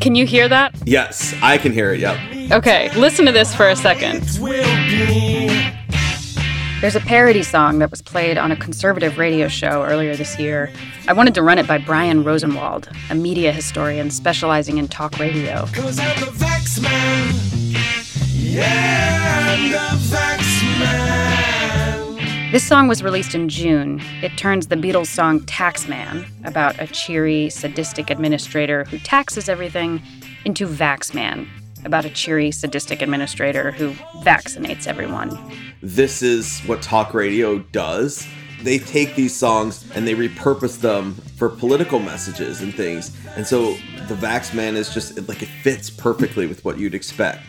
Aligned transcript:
Can 0.00 0.14
you 0.14 0.24
hear 0.24 0.48
that? 0.48 0.74
Yes, 0.86 1.34
I 1.42 1.58
can 1.58 1.72
hear 1.72 1.92
it. 1.92 2.00
Yep. 2.00 2.52
Okay, 2.52 2.90
listen 2.96 3.26
to 3.26 3.32
this 3.32 3.54
for 3.54 3.68
a 3.68 3.76
second. 3.76 4.22
There's 6.80 6.96
a 6.96 7.00
parody 7.00 7.42
song 7.42 7.80
that 7.80 7.90
was 7.90 8.00
played 8.00 8.38
on 8.38 8.50
a 8.50 8.56
conservative 8.56 9.18
radio 9.18 9.48
show 9.48 9.84
earlier 9.84 10.16
this 10.16 10.38
year. 10.38 10.72
I 11.06 11.12
wanted 11.12 11.34
to 11.34 11.42
run 11.42 11.58
it 11.58 11.66
by 11.66 11.76
Brian 11.76 12.24
Rosenwald, 12.24 12.88
a 13.10 13.14
media 13.14 13.52
historian 13.52 14.10
specializing 14.10 14.78
in 14.78 14.88
talk 14.88 15.18
radio. 15.18 15.66
This 22.50 22.66
song 22.66 22.88
was 22.88 23.04
released 23.04 23.36
in 23.36 23.48
June. 23.48 24.02
It 24.22 24.36
turns 24.36 24.66
the 24.66 24.74
Beatles 24.74 25.06
song 25.06 25.38
Taxman, 25.42 26.26
about 26.44 26.82
a 26.82 26.88
cheery, 26.88 27.48
sadistic 27.48 28.10
administrator 28.10 28.82
who 28.86 28.98
taxes 28.98 29.48
everything, 29.48 30.02
into 30.44 30.66
Vaxman, 30.66 31.46
about 31.84 32.04
a 32.06 32.10
cheery, 32.10 32.50
sadistic 32.50 33.02
administrator 33.02 33.70
who 33.70 33.92
vaccinates 34.24 34.88
everyone. 34.88 35.38
This 35.80 36.22
is 36.22 36.58
what 36.62 36.82
talk 36.82 37.14
radio 37.14 37.60
does. 37.60 38.26
They 38.64 38.78
take 38.78 39.14
these 39.14 39.34
songs 39.34 39.88
and 39.94 40.04
they 40.04 40.16
repurpose 40.16 40.80
them 40.80 41.14
for 41.36 41.48
political 41.48 42.00
messages 42.00 42.62
and 42.62 42.74
things. 42.74 43.16
And 43.36 43.46
so 43.46 43.74
the 44.08 44.16
Vax 44.16 44.52
Man 44.52 44.74
is 44.74 44.92
just 44.92 45.16
like 45.28 45.40
it 45.40 45.48
fits 45.62 45.88
perfectly 45.88 46.48
with 46.48 46.64
what 46.64 46.78
you'd 46.78 46.96
expect. 46.96 47.44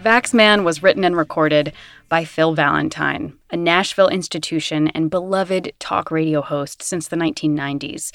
Vaxman 0.00 0.64
was 0.64 0.82
written 0.82 1.04
and 1.04 1.14
recorded 1.14 1.74
by 2.08 2.24
Phil 2.24 2.54
Valentine, 2.54 3.34
a 3.50 3.56
Nashville 3.56 4.08
institution 4.08 4.88
and 4.88 5.10
beloved 5.10 5.72
talk 5.78 6.10
radio 6.10 6.40
host 6.40 6.82
since 6.82 7.08
the 7.08 7.16
1990s. 7.16 8.10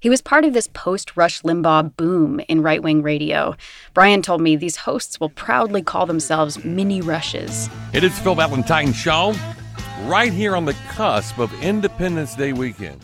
He 0.00 0.10
was 0.10 0.20
part 0.20 0.44
of 0.44 0.52
this 0.52 0.68
post 0.72 1.16
Rush 1.16 1.42
Limbaugh 1.42 1.96
boom 1.96 2.40
in 2.48 2.62
right 2.62 2.82
wing 2.82 3.02
radio. 3.02 3.56
Brian 3.94 4.20
told 4.20 4.40
me 4.40 4.56
these 4.56 4.76
hosts 4.76 5.20
will 5.20 5.30
proudly 5.30 5.82
call 5.82 6.06
themselves 6.06 6.64
mini 6.64 7.00
rushes. 7.00 7.70
It 7.92 8.02
is 8.02 8.18
Phil 8.18 8.34
Valentine 8.34 8.92
Show, 8.92 9.34
right 10.02 10.32
here 10.32 10.56
on 10.56 10.64
the 10.64 10.74
cusp 10.88 11.38
of 11.38 11.52
Independence 11.62 12.34
Day 12.34 12.52
weekend. 12.52 13.00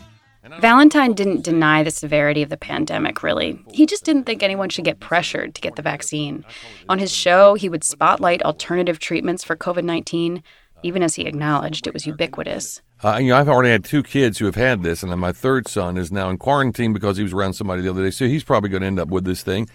Valentine 0.59 1.13
didn't 1.13 1.43
deny 1.43 1.83
the 1.83 1.91
severity 1.91 2.41
of 2.41 2.49
the 2.49 2.57
pandemic, 2.57 3.23
really. 3.23 3.59
He 3.71 3.85
just 3.85 4.05
didn't 4.05 4.23
think 4.23 4.41
anyone 4.41 4.69
should 4.69 4.85
get 4.85 4.99
pressured 4.99 5.55
to 5.55 5.61
get 5.61 5.75
the 5.75 5.81
vaccine. 5.81 6.45
On 6.89 6.99
his 6.99 7.13
show, 7.13 7.55
he 7.55 7.69
would 7.69 7.83
spotlight 7.83 8.43
alternative 8.43 8.99
treatments 8.99 9.43
for 9.43 9.55
COVID 9.55 9.83
19, 9.83 10.43
even 10.83 11.03
as 11.03 11.15
he 11.15 11.25
acknowledged 11.25 11.87
it 11.87 11.93
was 11.93 12.05
ubiquitous. 12.05 12.81
Uh, 13.03 13.17
you 13.17 13.29
know, 13.29 13.37
I've 13.37 13.49
already 13.49 13.69
had 13.69 13.83
two 13.83 14.03
kids 14.03 14.37
who 14.37 14.45
have 14.45 14.55
had 14.55 14.83
this, 14.83 15.03
and 15.03 15.11
then 15.11 15.19
my 15.19 15.31
third 15.31 15.67
son 15.67 15.97
is 15.97 16.11
now 16.11 16.29
in 16.29 16.37
quarantine 16.37 16.93
because 16.93 17.17
he 17.17 17.23
was 17.23 17.33
around 17.33 17.53
somebody 17.53 17.81
the 17.81 17.89
other 17.89 18.03
day. 18.03 18.11
So 18.11 18.27
he's 18.27 18.43
probably 18.43 18.69
going 18.69 18.81
to 18.81 18.87
end 18.87 18.99
up 18.99 19.09
with 19.09 19.25
this 19.25 19.43
thing. 19.43 19.69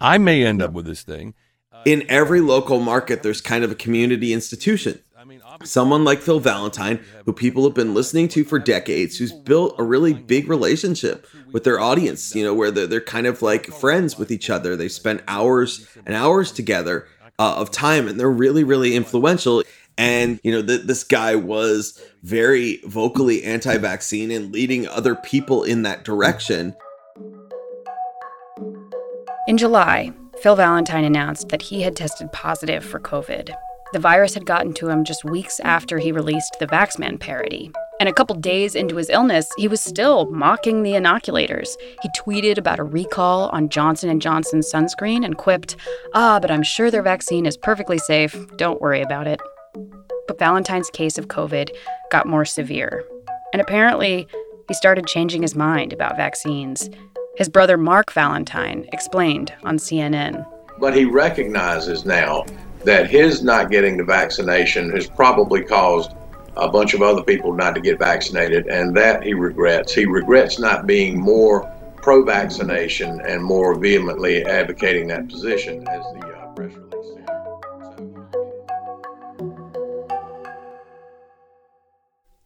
I 0.00 0.18
may 0.18 0.44
end 0.44 0.60
up 0.60 0.72
with 0.72 0.84
this 0.84 1.02
thing. 1.02 1.34
In 1.84 2.04
every 2.08 2.40
local 2.40 2.80
market, 2.80 3.22
there's 3.22 3.40
kind 3.40 3.64
of 3.64 3.70
a 3.70 3.74
community 3.74 4.32
institution 4.32 5.00
someone 5.64 6.04
like 6.04 6.20
Phil 6.20 6.40
Valentine, 6.40 7.00
who 7.24 7.32
people 7.32 7.64
have 7.64 7.74
been 7.74 7.94
listening 7.94 8.28
to 8.28 8.44
for 8.44 8.58
decades, 8.58 9.18
who's 9.18 9.32
built 9.32 9.74
a 9.78 9.82
really 9.84 10.12
big 10.12 10.48
relationship 10.48 11.26
with 11.52 11.64
their 11.64 11.80
audience, 11.80 12.34
you 12.34 12.44
know, 12.44 12.54
where 12.54 12.70
they're, 12.70 12.86
they're 12.86 13.00
kind 13.00 13.26
of 13.26 13.42
like 13.42 13.66
friends 13.66 14.18
with 14.18 14.30
each 14.30 14.50
other. 14.50 14.76
They 14.76 14.88
spend 14.88 15.22
hours 15.28 15.88
and 16.04 16.14
hours 16.14 16.52
together 16.52 17.08
uh, 17.38 17.56
of 17.56 17.70
time, 17.70 18.08
and 18.08 18.18
they're 18.18 18.30
really, 18.30 18.64
really 18.64 18.94
influential. 18.94 19.62
And, 19.98 20.40
you 20.42 20.52
know, 20.52 20.62
th- 20.62 20.82
this 20.82 21.04
guy 21.04 21.36
was 21.36 22.00
very 22.22 22.80
vocally 22.84 23.44
anti 23.44 23.76
vaccine 23.78 24.30
and 24.30 24.52
leading 24.52 24.86
other 24.88 25.14
people 25.14 25.64
in 25.64 25.82
that 25.82 26.04
direction. 26.04 26.74
In 29.48 29.56
July, 29.56 30.12
Phil 30.42 30.56
Valentine 30.56 31.04
announced 31.04 31.48
that 31.48 31.62
he 31.62 31.82
had 31.82 31.96
tested 31.96 32.32
positive 32.32 32.84
for 32.84 33.00
COVID. 33.00 33.54
The 33.96 34.02
virus 34.02 34.34
had 34.34 34.44
gotten 34.44 34.74
to 34.74 34.90
him 34.90 35.04
just 35.04 35.24
weeks 35.24 35.58
after 35.60 35.96
he 35.96 36.12
released 36.12 36.58
the 36.60 36.66
Vaxman 36.66 37.18
parody. 37.18 37.70
And 37.98 38.10
a 38.10 38.12
couple 38.12 38.36
days 38.36 38.74
into 38.74 38.96
his 38.96 39.08
illness, 39.08 39.50
he 39.56 39.68
was 39.68 39.80
still 39.80 40.26
mocking 40.26 40.82
the 40.82 40.96
inoculators. 40.96 41.78
He 42.02 42.10
tweeted 42.10 42.58
about 42.58 42.78
a 42.78 42.84
recall 42.84 43.48
on 43.54 43.70
Johnson 43.70 44.20
& 44.20 44.20
Johnson's 44.20 44.70
sunscreen 44.70 45.24
and 45.24 45.38
quipped, 45.38 45.76
"Ah, 46.12 46.38
but 46.38 46.50
I'm 46.50 46.62
sure 46.62 46.90
their 46.90 47.00
vaccine 47.00 47.46
is 47.46 47.56
perfectly 47.56 47.96
safe. 47.96 48.36
Don't 48.58 48.82
worry 48.82 49.00
about 49.00 49.26
it." 49.26 49.40
But 50.28 50.38
Valentine's 50.38 50.90
case 50.90 51.16
of 51.16 51.28
COVID 51.28 51.70
got 52.10 52.26
more 52.26 52.44
severe. 52.44 53.02
And 53.54 53.62
apparently, 53.62 54.28
he 54.68 54.74
started 54.74 55.06
changing 55.06 55.40
his 55.40 55.54
mind 55.54 55.94
about 55.94 56.18
vaccines. 56.18 56.90
His 57.38 57.48
brother 57.48 57.78
Mark 57.78 58.12
Valentine 58.12 58.84
explained 58.92 59.54
on 59.64 59.78
CNN. 59.78 60.44
But 60.78 60.94
he 60.94 61.06
recognizes 61.06 62.04
now 62.04 62.44
that 62.86 63.10
his 63.10 63.42
not 63.42 63.68
getting 63.68 63.96
the 63.96 64.04
vaccination 64.04 64.90
has 64.90 65.08
probably 65.08 65.62
caused 65.64 66.12
a 66.56 66.68
bunch 66.68 66.94
of 66.94 67.02
other 67.02 67.22
people 67.22 67.52
not 67.52 67.74
to 67.74 67.80
get 67.80 67.98
vaccinated, 67.98 68.68
and 68.68 68.96
that 68.96 69.24
he 69.24 69.34
regrets. 69.34 69.92
He 69.92 70.06
regrets 70.06 70.60
not 70.60 70.86
being 70.86 71.20
more 71.20 71.70
pro 71.96 72.24
vaccination 72.24 73.20
and 73.26 73.42
more 73.42 73.74
vehemently 73.74 74.44
advocating 74.44 75.08
that 75.08 75.28
position, 75.28 75.86
as 75.88 76.02
the 76.14 76.26
uh, 76.26 76.46
press 76.54 76.72
release 76.74 77.14
said. 77.14 77.28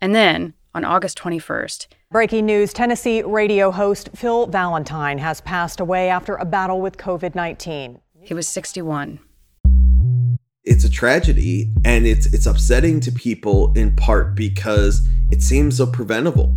And 0.01 0.15
then, 0.15 0.55
on 0.75 0.85
August 0.87 1.19
21st, 1.19 1.87
Breaking 2.11 2.47
news 2.47 2.73
Tennessee 2.73 3.23
radio 3.23 3.71
host 3.71 4.09
Phil 4.17 4.47
Valentine 4.47 5.19
has 5.19 5.43
passed 5.43 5.79
away 5.79 6.09
after 6.09 6.35
a 6.35 6.45
battle 6.45 6.81
with 6.81 6.97
COVID 6.97 7.37
19. 7.37 8.01
He 8.23 8.35
was 8.35 8.49
61 8.49 9.21
it's 10.71 10.85
a 10.85 10.91
tragedy 10.91 11.69
and 11.85 12.07
it's 12.07 12.27
it's 12.27 12.47
upsetting 12.47 13.01
to 13.01 13.11
people 13.11 13.73
in 13.75 13.95
part 13.97 14.37
because 14.37 15.07
it 15.33 15.43
seems 15.43 15.77
so 15.77 15.85
preventable. 15.85 16.57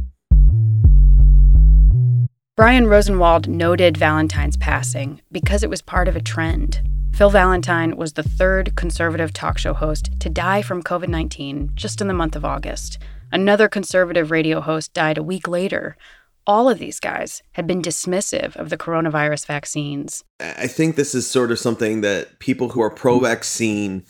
Brian 2.56 2.86
Rosenwald 2.86 3.48
noted 3.48 3.98
Valentine's 3.98 4.56
passing 4.56 5.20
because 5.32 5.64
it 5.64 5.70
was 5.70 5.82
part 5.82 6.08
of 6.08 6.16
a 6.16 6.22
trend. 6.22 6.88
Phil 7.16 7.32
Valentine 7.32 7.98
was 7.98 8.14
the 8.14 8.22
third 8.22 8.76
conservative 8.76 9.34
talk 9.34 9.58
show 9.58 9.74
host 9.74 10.12
to 10.20 10.30
die 10.30 10.62
from 10.62 10.84
COVID 10.84 11.08
19 11.08 11.72
just 11.74 12.00
in 12.00 12.08
the 12.08 12.14
month 12.14 12.36
of 12.36 12.46
August. 12.46 13.00
Another 13.32 13.68
conservative 13.68 14.30
radio 14.30 14.62
host 14.62 14.94
died 14.94 15.18
a 15.18 15.24
week 15.24 15.48
later. 15.48 15.98
All 16.46 16.70
of 16.70 16.78
these 16.78 17.00
guys 17.00 17.42
had 17.54 17.68
been 17.68 17.82
dismissive 17.82 18.58
of 18.58 18.70
the 18.70 18.78
coronavirus 18.78 19.46
vaccines. 19.46 20.26
I 20.42 20.68
think 20.68 20.96
this 20.96 21.16
is 21.16 21.26
sort 21.26 21.52
of 21.52 21.60
something 21.60 22.02
that 22.02 22.40
people 22.40 22.70
who 22.70 22.82
are 22.82 22.90
pro 22.90 23.20
vaccine 23.20 24.04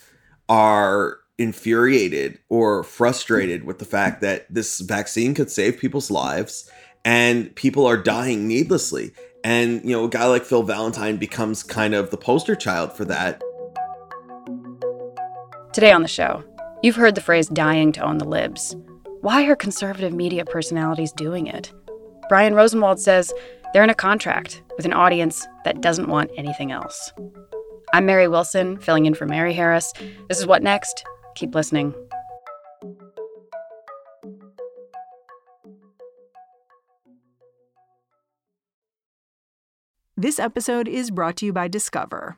are 0.50 1.20
infuriated 1.38 2.40
or 2.50 2.84
frustrated 2.84 3.66
with 3.66 3.78
the 3.78 3.86
fact 3.86 4.22
that 4.22 4.52
this 4.52 4.80
vaccine 4.80 5.36
could 5.36 5.52
save 5.52 5.78
people's 5.78 6.10
lives 6.10 6.70
and 7.06 7.56
people 7.56 7.86
are 7.86 7.98
dying 7.98 8.48
needlessly. 8.48 9.12
And, 9.44 9.84
you 9.84 9.92
know, 9.92 10.06
a 10.06 10.10
guy 10.10 10.26
like 10.26 10.44
Phil 10.44 10.64
Valentine 10.64 11.18
becomes 11.18 11.62
kind 11.62 11.94
of 11.94 12.10
the 12.10 12.18
poster 12.18 12.56
child 12.56 12.94
for 12.94 13.06
that. 13.06 13.44
Today 15.72 15.92
on 15.92 16.02
the 16.02 16.08
show, 16.08 16.44
you've 16.82 16.96
heard 16.96 17.14
the 17.14 17.22
phrase 17.22 17.48
dying 17.48 17.92
to 17.92 18.02
own 18.02 18.18
the 18.18 18.26
libs. 18.26 18.76
Why 19.22 19.44
are 19.46 19.56
conservative 19.56 20.14
media 20.14 20.46
personalities 20.46 21.12
doing 21.12 21.46
it? 21.46 21.72
Brian 22.30 22.56
Rosenwald 22.56 23.00
says 23.00 23.34
they're 23.74 23.84
in 23.84 23.90
a 23.90 23.96
contract 23.96 24.62
with 24.78 24.86
an 24.86 24.94
audience 24.94 25.46
that 25.66 25.82
doesn't 25.82 26.10
want 26.10 26.32
anything 26.38 26.72
else. 26.72 27.12
I'm 27.94 28.06
Mary 28.06 28.28
Wilson, 28.28 28.78
filling 28.80 29.06
in 29.06 29.14
for 29.14 29.26
Mary 29.26 29.54
Harris. 29.54 29.92
This 30.30 30.40
is 30.40 30.48
What 30.48 30.64
Next? 30.64 31.04
Keep 31.36 31.54
listening. 31.54 31.94
This 40.16 40.40
episode 40.40 40.88
is 40.88 41.12
brought 41.12 41.36
to 41.38 41.46
you 41.46 41.54
by 41.54 41.68
Discover. 41.68 42.38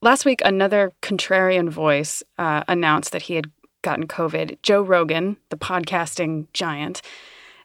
Last 0.00 0.24
week, 0.24 0.40
another 0.44 0.92
contrarian 1.02 1.68
voice 1.70 2.22
uh, 2.38 2.62
announced 2.68 3.10
that 3.10 3.22
he 3.22 3.34
had 3.34 3.50
gotten 3.82 4.06
COVID. 4.06 4.58
Joe 4.62 4.80
Rogan, 4.80 5.38
the 5.50 5.56
podcasting 5.56 6.46
giant, 6.52 7.02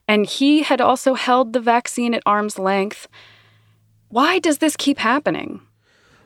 and 0.07 0.25
he 0.25 0.63
had 0.63 0.81
also 0.81 1.13
held 1.13 1.53
the 1.53 1.59
vaccine 1.59 2.15
at 2.15 2.24
arm's 2.25 2.57
length. 2.57 3.07
Why 4.09 4.39
does 4.39 4.57
this 4.57 4.75
keep 4.75 4.97
happening? 4.97 5.62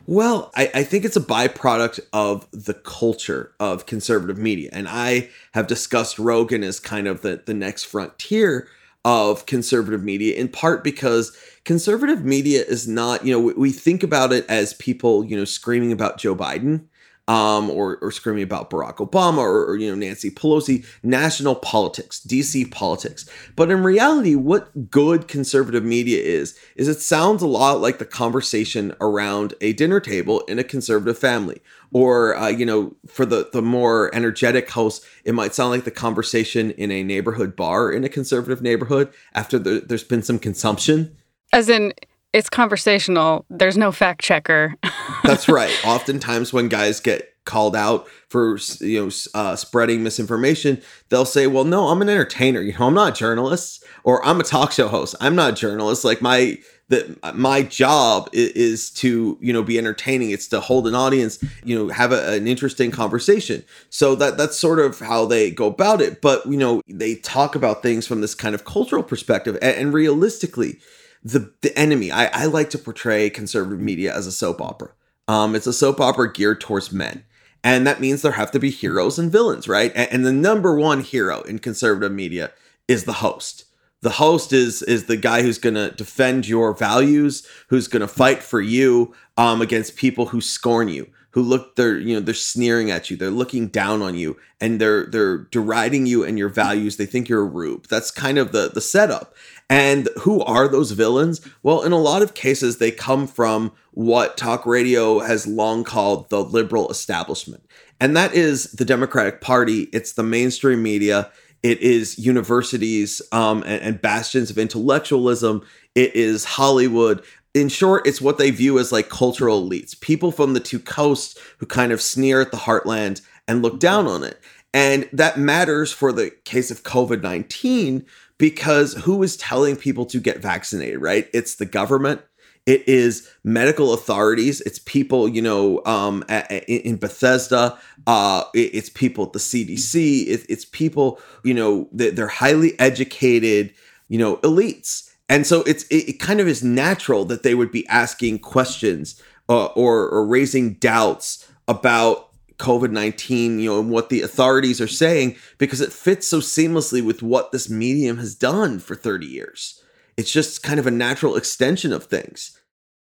Well, 0.05 0.51
I, 0.55 0.71
I, 0.73 0.83
think 0.83 1.03
it's 1.03 1.17
a 1.17 1.21
byproduct 1.21 1.99
of 2.13 2.47
the 2.51 2.73
culture 2.73 3.51
of 3.59 3.85
conservative 3.85 4.37
media. 4.37 4.69
And 4.71 4.87
I 4.87 5.29
have 5.53 5.67
discussed 5.67 6.17
Rogan 6.17 6.63
as 6.63 6.79
kind 6.79 7.07
of 7.07 7.21
the, 7.21 7.41
the 7.45 7.53
next 7.53 7.83
frontier 7.83 8.69
of 9.07 9.45
conservative 9.45 10.03
media, 10.03 10.35
in 10.35 10.49
part 10.49 10.83
because 10.83 11.31
conservative 11.63 12.25
media 12.25 12.61
is 12.65 12.89
not, 12.89 13.25
you 13.25 13.31
know, 13.31 13.39
we, 13.39 13.53
we 13.53 13.71
think 13.71 14.03
about 14.03 14.33
it 14.33 14.45
as 14.49 14.73
people, 14.73 15.23
you 15.23 15.37
know, 15.37 15.45
screaming 15.45 15.93
about 15.93 16.17
Joe 16.17 16.35
Biden 16.35 16.83
um, 17.27 17.69
or, 17.69 17.97
or 17.97 18.11
screaming 18.11 18.43
about 18.43 18.69
Barack 18.69 18.97
Obama 18.97 19.39
or, 19.39 19.65
or, 19.65 19.75
you 19.75 19.89
know 19.89 19.95
Nancy 19.95 20.31
Pelosi, 20.31 20.85
national 21.03 21.55
politics, 21.55 22.21
DC 22.25 22.71
politics. 22.71 23.29
But 23.55 23.69
in 23.69 23.83
reality, 23.83 24.35
what 24.35 24.89
good 24.89 25.27
conservative 25.27 25.83
media 25.83 26.21
is 26.21 26.57
is 26.75 26.87
it 26.87 27.01
sounds 27.01 27.41
a 27.41 27.47
lot 27.47 27.81
like 27.81 27.99
the 27.99 28.05
conversation 28.05 28.95
around 29.01 29.53
a 29.59 29.73
dinner 29.73 29.99
table 29.99 30.39
in 30.41 30.57
a 30.57 30.63
conservative 30.63 31.17
family, 31.17 31.61
or 31.91 32.35
uh, 32.37 32.47
you 32.47 32.65
know, 32.65 32.95
for 33.07 33.25
the 33.25 33.49
the 33.51 33.61
more 33.61 34.13
energetic 34.15 34.69
host, 34.69 35.03
it 35.25 35.33
might 35.33 35.53
sound 35.53 35.71
like 35.71 35.83
the 35.83 35.91
conversation 35.91 36.71
in 36.71 36.91
a 36.91 37.03
neighborhood 37.03 37.55
bar 37.55 37.91
in 37.91 38.03
a 38.03 38.09
conservative 38.09 38.61
neighborhood 38.61 39.11
after 39.33 39.59
the, 39.59 39.83
there's 39.85 40.03
been 40.03 40.23
some 40.23 40.39
consumption. 40.39 41.15
As 41.53 41.69
in, 41.69 41.93
it's 42.33 42.49
conversational. 42.49 43.45
There's 43.49 43.77
no 43.77 43.91
fact 43.91 44.21
checker. 44.21 44.75
That's 45.23 45.47
right. 45.47 45.73
Oftentimes, 45.85 46.53
when 46.53 46.67
guys 46.67 46.99
get 46.99 47.33
called 47.45 47.75
out 47.75 48.07
for 48.29 48.59
you 48.81 49.05
know 49.05 49.11
uh, 49.33 49.55
spreading 49.55 50.03
misinformation, 50.03 50.81
they'll 51.09 51.25
say, 51.25 51.47
"Well, 51.47 51.63
no, 51.63 51.87
I'm 51.87 52.01
an 52.01 52.09
entertainer. 52.09 52.61
You 52.61 52.73
know, 52.77 52.87
I'm 52.87 52.93
not 52.93 53.13
a 53.13 53.15
journalist, 53.15 53.83
or 54.03 54.23
I'm 54.25 54.39
a 54.39 54.43
talk 54.43 54.71
show 54.71 54.87
host. 54.87 55.15
I'm 55.19 55.35
not 55.35 55.53
a 55.53 55.55
journalist. 55.55 56.05
Like 56.05 56.21
my 56.21 56.57
that 56.89 57.35
my 57.35 57.63
job 57.63 58.29
is, 58.31 58.49
is, 58.51 58.91
to 58.91 59.37
you 59.41 59.51
know 59.51 59.63
be 59.63 59.77
entertaining. 59.77 60.31
It's 60.31 60.47
to 60.49 60.59
hold 60.59 60.87
an 60.87 60.95
audience, 60.95 61.43
you 61.63 61.77
know, 61.77 61.91
have 61.93 62.11
a, 62.11 62.33
an 62.33 62.47
interesting 62.47 62.91
conversation. 62.91 63.63
So 63.89 64.15
that 64.15 64.37
that's 64.37 64.57
sort 64.57 64.79
of 64.79 64.99
how 64.99 65.25
they 65.25 65.49
go 65.49 65.67
about 65.67 66.01
it. 66.01 66.21
But 66.21 66.45
you 66.45 66.57
know, 66.57 66.81
they 66.87 67.15
talk 67.15 67.55
about 67.55 67.81
things 67.81 68.05
from 68.05 68.21
this 68.21 68.35
kind 68.35 68.53
of 68.53 68.65
cultural 68.65 69.03
perspective, 69.03 69.57
and, 69.61 69.75
and 69.77 69.93
realistically." 69.93 70.79
The 71.27 71.51
the 71.61 71.77
enemy. 71.77 72.11
I, 72.11 72.27
I 72.27 72.45
like 72.45 72.69
to 72.71 72.77
portray 72.77 73.29
conservative 73.29 73.79
media 73.79 74.15
as 74.15 74.27
a 74.27 74.31
soap 74.31 74.61
opera. 74.61 74.91
Um, 75.27 75.55
it's 75.55 75.67
a 75.67 75.73
soap 75.73 75.99
opera 75.99 76.31
geared 76.31 76.61
towards 76.61 76.91
men. 76.91 77.23
And 77.63 77.85
that 77.85 77.99
means 77.99 78.21
there 78.21 78.33
have 78.33 78.51
to 78.51 78.59
be 78.59 78.69
heroes 78.69 79.19
and 79.19 79.31
villains, 79.31 79.67
right? 79.67 79.91
And, 79.95 80.11
and 80.11 80.25
the 80.25 80.31
number 80.31 80.77
one 80.77 81.01
hero 81.01 81.41
in 81.41 81.59
conservative 81.59 82.11
media 82.11 82.51
is 82.87 83.03
the 83.03 83.13
host. 83.13 83.65
The 84.01 84.11
host 84.11 84.53
is 84.53 84.83
is 84.83 85.05
the 85.05 85.17
guy 85.17 85.41
who's 85.41 85.57
going 85.57 85.73
to 85.75 85.91
defend 85.91 86.47
your 86.47 86.73
values, 86.73 87.45
who's 87.67 87.87
going 87.87 88.01
to 88.01 88.07
fight 88.07 88.43
for 88.43 88.61
you 88.61 89.13
um, 89.37 89.61
against 89.61 89.97
people 89.97 90.27
who 90.27 90.39
scorn 90.39 90.87
you, 90.87 91.09
who 91.37 91.43
look 91.43 91.75
they're 91.75 91.99
you 91.99 92.15
know 92.15 92.19
they're 92.19 92.33
sneering 92.33 92.89
at 92.89 93.11
you, 93.11 93.15
they're 93.15 93.29
looking 93.29 93.67
down 93.67 94.01
on 94.01 94.15
you, 94.15 94.35
and 94.59 94.81
they're 94.81 95.05
they're 95.05 95.37
deriding 95.37 96.07
you 96.07 96.23
and 96.23 96.35
your 96.35 96.49
values. 96.49 96.97
They 96.97 97.05
think 97.05 97.29
you're 97.29 97.43
a 97.43 97.45
rube. 97.45 97.85
That's 97.89 98.09
kind 98.09 98.39
of 98.39 98.53
the 98.53 98.71
the 98.73 98.81
setup. 98.81 99.35
And 99.69 100.09
who 100.21 100.41
are 100.41 100.67
those 100.67 100.93
villains? 100.93 101.47
Well, 101.61 101.83
in 101.83 101.91
a 101.91 101.99
lot 101.99 102.23
of 102.23 102.33
cases, 102.33 102.79
they 102.79 102.89
come 102.89 103.27
from 103.27 103.71
what 103.91 104.35
talk 104.35 104.65
radio 104.65 105.19
has 105.19 105.45
long 105.45 105.83
called 105.83 106.27
the 106.31 106.43
liberal 106.43 106.89
establishment. 106.89 107.63
And 107.99 108.17
that 108.17 108.33
is 108.33 108.71
the 108.71 108.85
Democratic 108.85 109.39
Party, 109.39 109.89
it's 109.93 110.13
the 110.13 110.23
mainstream 110.23 110.81
media, 110.81 111.31
it 111.61 111.79
is 111.81 112.17
universities 112.17 113.21
um, 113.31 113.61
and, 113.63 113.81
and 113.83 114.01
bastions 114.01 114.49
of 114.49 114.57
intellectualism, 114.57 115.63
it 115.93 116.15
is 116.15 116.45
Hollywood. 116.45 117.23
In 117.57 117.69
short, 117.69 118.05
it's 118.05 118.21
what 118.21 118.37
they 118.37 118.51
view 118.51 118.77
as 118.77 118.91
like 118.91 119.09
cultural 119.09 119.67
elites, 119.67 119.99
people 119.99 120.31
from 120.31 120.53
the 120.53 120.59
two 120.59 120.79
coasts 120.79 121.39
who 121.57 121.65
kind 121.65 121.91
of 121.91 122.01
sneer 122.01 122.39
at 122.39 122.51
the 122.51 122.57
heartland 122.57 123.21
and 123.47 123.63
look 123.63 123.79
down 123.79 124.05
on 124.05 124.23
it. 124.23 124.39
And 124.75 125.09
that 125.11 125.39
matters 125.39 125.91
for 125.91 126.11
the 126.11 126.29
case 126.45 126.69
of 126.69 126.83
COVID 126.83 127.23
19 127.23 128.05
because 128.37 128.93
who 128.93 129.23
is 129.23 129.37
telling 129.37 129.75
people 129.75 130.05
to 130.05 130.19
get 130.19 130.39
vaccinated, 130.39 131.01
right? 131.01 131.27
It's 131.33 131.55
the 131.55 131.65
government. 131.65 132.21
It 132.67 132.87
is 132.87 133.27
medical 133.43 133.91
authorities. 133.93 134.61
It's 134.61 134.77
people, 134.77 135.27
you 135.27 135.41
know, 135.41 135.81
um, 135.85 136.23
in 136.67 136.97
Bethesda. 136.97 137.79
Uh, 138.05 138.43
it's 138.53 138.89
people 138.89 139.25
at 139.25 139.33
the 139.33 139.39
CDC. 139.39 140.25
It's 140.27 140.65
people, 140.65 141.19
you 141.43 141.55
know, 141.55 141.89
they're 141.91 142.27
highly 142.27 142.77
educated, 142.79 143.73
you 144.09 144.19
know, 144.19 144.37
elites. 144.37 145.06
And 145.29 145.45
so 145.45 145.61
it's 145.63 145.85
it 145.89 146.19
kind 146.19 146.39
of 146.39 146.47
is 146.47 146.63
natural 146.63 147.25
that 147.25 147.43
they 147.43 147.53
would 147.53 147.71
be 147.71 147.87
asking 147.87 148.39
questions 148.39 149.21
uh, 149.49 149.65
or, 149.67 150.07
or 150.07 150.25
raising 150.25 150.73
doubts 150.75 151.49
about 151.67 152.29
COVID 152.57 152.91
19, 152.91 153.59
you 153.59 153.69
know, 153.69 153.79
and 153.79 153.91
what 153.91 154.09
the 154.09 154.21
authorities 154.21 154.81
are 154.81 154.87
saying 154.87 155.35
because 155.57 155.81
it 155.81 155.93
fits 155.93 156.27
so 156.27 156.39
seamlessly 156.39 157.05
with 157.05 157.21
what 157.21 157.51
this 157.51 157.69
medium 157.69 158.17
has 158.17 158.35
done 158.35 158.79
for 158.79 158.95
30 158.95 159.25
years. 159.25 159.83
It's 160.15 160.31
just 160.31 160.63
kind 160.63 160.79
of 160.79 160.87
a 160.87 160.91
natural 160.91 161.35
extension 161.35 161.93
of 161.93 162.05
things. 162.05 162.59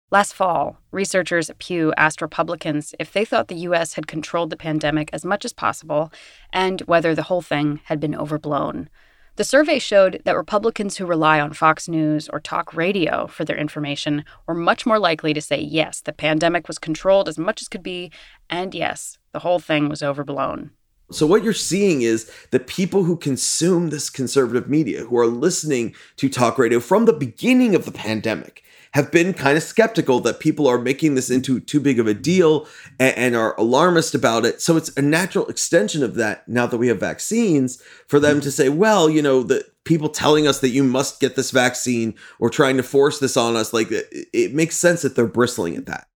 Last 0.10 0.34
fall, 0.34 0.78
researchers 0.92 1.50
at 1.50 1.60
Pew 1.60 1.94
asked 1.98 2.22
Republicans 2.22 2.96
if 2.98 3.12
they 3.12 3.26
thought 3.26 3.50
the 3.50 3.56
U.S. 3.56 3.94
had 3.96 4.08
controlled 4.08 4.50
the 4.50 4.58
pandemic 4.58 5.10
as 5.12 5.26
much 5.26 5.44
as 5.44 5.52
possible 5.52 6.12
and 6.54 6.80
whether 6.82 7.14
the 7.14 7.24
whole 7.24 7.42
thing 7.42 7.82
had 7.86 8.00
been 8.00 8.16
overblown. 8.16 8.90
The 9.38 9.44
survey 9.44 9.78
showed 9.78 10.24
that 10.26 10.36
Republicans 10.36 10.98
who 10.98 11.06
rely 11.06 11.40
on 11.40 11.54
Fox 11.54 11.88
News 11.88 12.28
or 12.28 12.40
talk 12.40 12.74
radio 12.74 13.28
for 13.28 13.46
their 13.46 13.56
information 13.56 14.26
were 14.48 14.56
much 14.56 14.84
more 14.84 14.98
likely 14.98 15.32
to 15.32 15.42
say 15.42 15.60
yes, 15.62 16.02
the 16.02 16.12
pandemic 16.12 16.68
was 16.68 16.80
controlled 16.80 17.30
as 17.30 17.38
much 17.38 17.62
as 17.62 17.68
could 17.68 17.84
be, 17.84 18.12
and 18.50 18.74
yes, 18.74 19.20
the 19.34 19.40
whole 19.40 19.60
thing 19.60 19.90
was 19.90 20.02
overblown. 20.02 20.72
So, 21.12 21.28
what 21.28 21.44
you're 21.44 21.54
seeing 21.54 22.02
is 22.02 22.32
the 22.50 22.60
people 22.60 23.04
who 23.04 23.16
consume 23.16 23.92
this 23.92 24.10
conservative 24.10 24.68
media, 24.72 25.04
who 25.04 25.20
are 25.20 25.28
listening 25.28 25.94
to 26.16 26.30
talk 26.30 26.58
radio 26.58 26.80
from 26.80 27.06
the 27.06 27.14
beginning 27.14 27.76
of 27.76 27.86
the 27.86 27.92
pandemic, 27.92 28.64
have 28.98 29.12
been 29.12 29.32
kind 29.32 29.56
of 29.56 29.62
skeptical 29.62 30.20
that 30.20 30.40
people 30.40 30.66
are 30.66 30.80
making 30.80 31.14
this 31.14 31.30
into 31.30 31.60
too 31.60 31.80
big 31.80 32.00
of 32.00 32.08
a 32.08 32.16
deal 32.16 32.68
and, 33.00 33.16
and, 33.16 33.36
are 33.36 33.56
alarmist 33.60 34.16
about 34.16 34.44
it. 34.44 34.60
So 34.60 34.76
it's 34.76 34.90
a 34.98 35.04
natural 35.04 35.46
extension 35.46 36.02
of 36.02 36.16
that 36.16 36.48
now 36.48 36.66
that 36.66 36.80
we 36.80 36.88
have 36.88 37.00
vaccines 37.00 37.80
for 38.08 38.20
them 38.20 38.42
to 38.42 38.50
say, 38.50 38.70
well, 38.70 39.08
you 39.08 39.22
know, 39.22 39.44
the 39.44 39.64
people 39.84 40.10
telling 40.10 40.48
us 40.48 40.62
that 40.62 40.70
you 40.70 40.84
must 40.84 41.20
get 41.20 41.36
this 41.36 41.52
vaccine 41.52 42.16
or 42.40 42.50
trying 42.50 42.76
to 42.78 42.82
force 42.82 43.20
this 43.20 43.38
on 43.38 43.56
us, 43.56 43.72
like 43.72 43.92
it, 43.92 44.08
it 44.34 44.56
makes 44.56 44.76
sense 44.76 45.04
that 45.04 45.16
they're 45.16 45.28
bristling 45.28 45.76
at 45.76 45.86
that. 45.86 46.08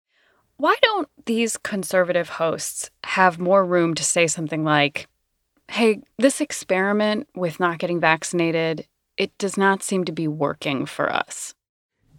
Why 0.57 0.75
don't 0.81 1.07
these 1.27 1.57
conservative 1.57 2.29
hosts 2.29 2.89
have 3.03 3.37
more 3.37 3.63
room 3.63 3.93
to 3.93 4.03
say 4.03 4.25
something 4.25 4.63
like, 4.63 5.07
hey, 5.67 6.01
this 6.17 6.41
experiment 6.41 7.27
with 7.35 7.59
not 7.59 7.77
getting 7.77 7.99
vaccinated, 7.99 8.87
it 9.17 9.37
does 9.37 9.55
not 9.55 9.83
seem 9.83 10.03
to 10.05 10.11
be 10.11 10.27
working 10.27 10.87
for 10.87 11.13
us? 11.13 11.53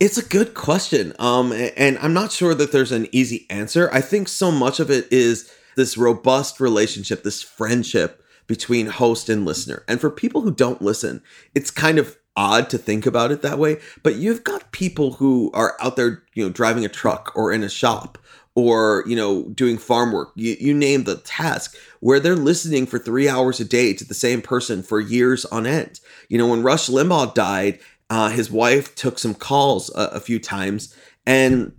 It's 0.03 0.19
a 0.19 0.27
good 0.27 0.55
question. 0.55 1.13
Um, 1.21 1.53
and 1.53 1.97
I'm 1.99 2.13
not 2.13 2.33
sure 2.33 2.57
that 2.57 2.73
there's 2.73 2.91
an 2.91 3.07
easy 3.13 3.47
answer. 3.49 3.89
I 3.93 4.01
think 4.01 4.27
so 4.27 4.51
much 4.51 4.81
of 4.81 4.91
it 4.91 5.07
is 5.13 5.49
this 5.77 5.97
robust 5.97 6.59
relationship, 6.59 7.23
this 7.23 7.41
friendship 7.41 8.21
between 8.49 8.89
host 8.89 9.29
and 9.29 9.45
listener. 9.45 9.85
And 9.87 10.01
for 10.01 10.11
people 10.11 10.41
who 10.41 10.51
don't 10.51 10.83
listen, 10.83 11.23
it's 11.55 11.71
kind 11.71 12.01
of 12.01 12.19
odd 12.37 12.69
to 12.71 12.79
think 12.79 13.07
about 13.07 13.31
it 13.31 13.43
that 13.43 13.61
way. 13.61 13.77
But 14.03 14.17
you've 14.17 14.43
got 14.43 14.73
people 14.73 15.13
who 15.13 15.53
are 15.55 15.77
out 15.81 15.95
there, 15.95 16.25
you 16.35 16.45
know, 16.45 16.51
driving 16.51 16.85
a 16.85 16.89
truck 16.89 17.31
or 17.37 17.53
in 17.53 17.63
a 17.63 17.69
shop 17.69 18.19
or 18.55 19.03
you 19.07 19.17
know 19.17 19.45
doing 19.45 19.79
farm 19.79 20.13
work 20.13 20.31
you, 20.35 20.57
you 20.61 20.75
name 20.75 21.05
the 21.05 21.17
task 21.17 21.77
where 22.01 22.21
they're 22.21 22.37
listening 22.37 22.85
for 22.87 22.99
three 22.99 23.29
hours 23.29 23.61
a 23.61 23.65
day 23.65 23.95
to 23.95 24.05
the 24.05 24.15
same 24.15 24.43
person 24.43 24.83
for 24.83 25.01
years 25.01 25.45
on 25.47 25.67
end 25.67 26.01
you 26.29 26.37
know 26.37 26.47
when 26.47 26.63
rush 26.63 26.89
limbaugh 26.89 27.33
died 27.35 27.79
uh, 28.13 28.29
his 28.29 28.51
wife 28.51 28.95
took 28.95 29.19
some 29.19 29.35
calls 29.35 29.91
a, 29.95 30.03
a, 30.17 30.21
few 30.21 30.39
times, 30.39 30.95
and 31.25 31.73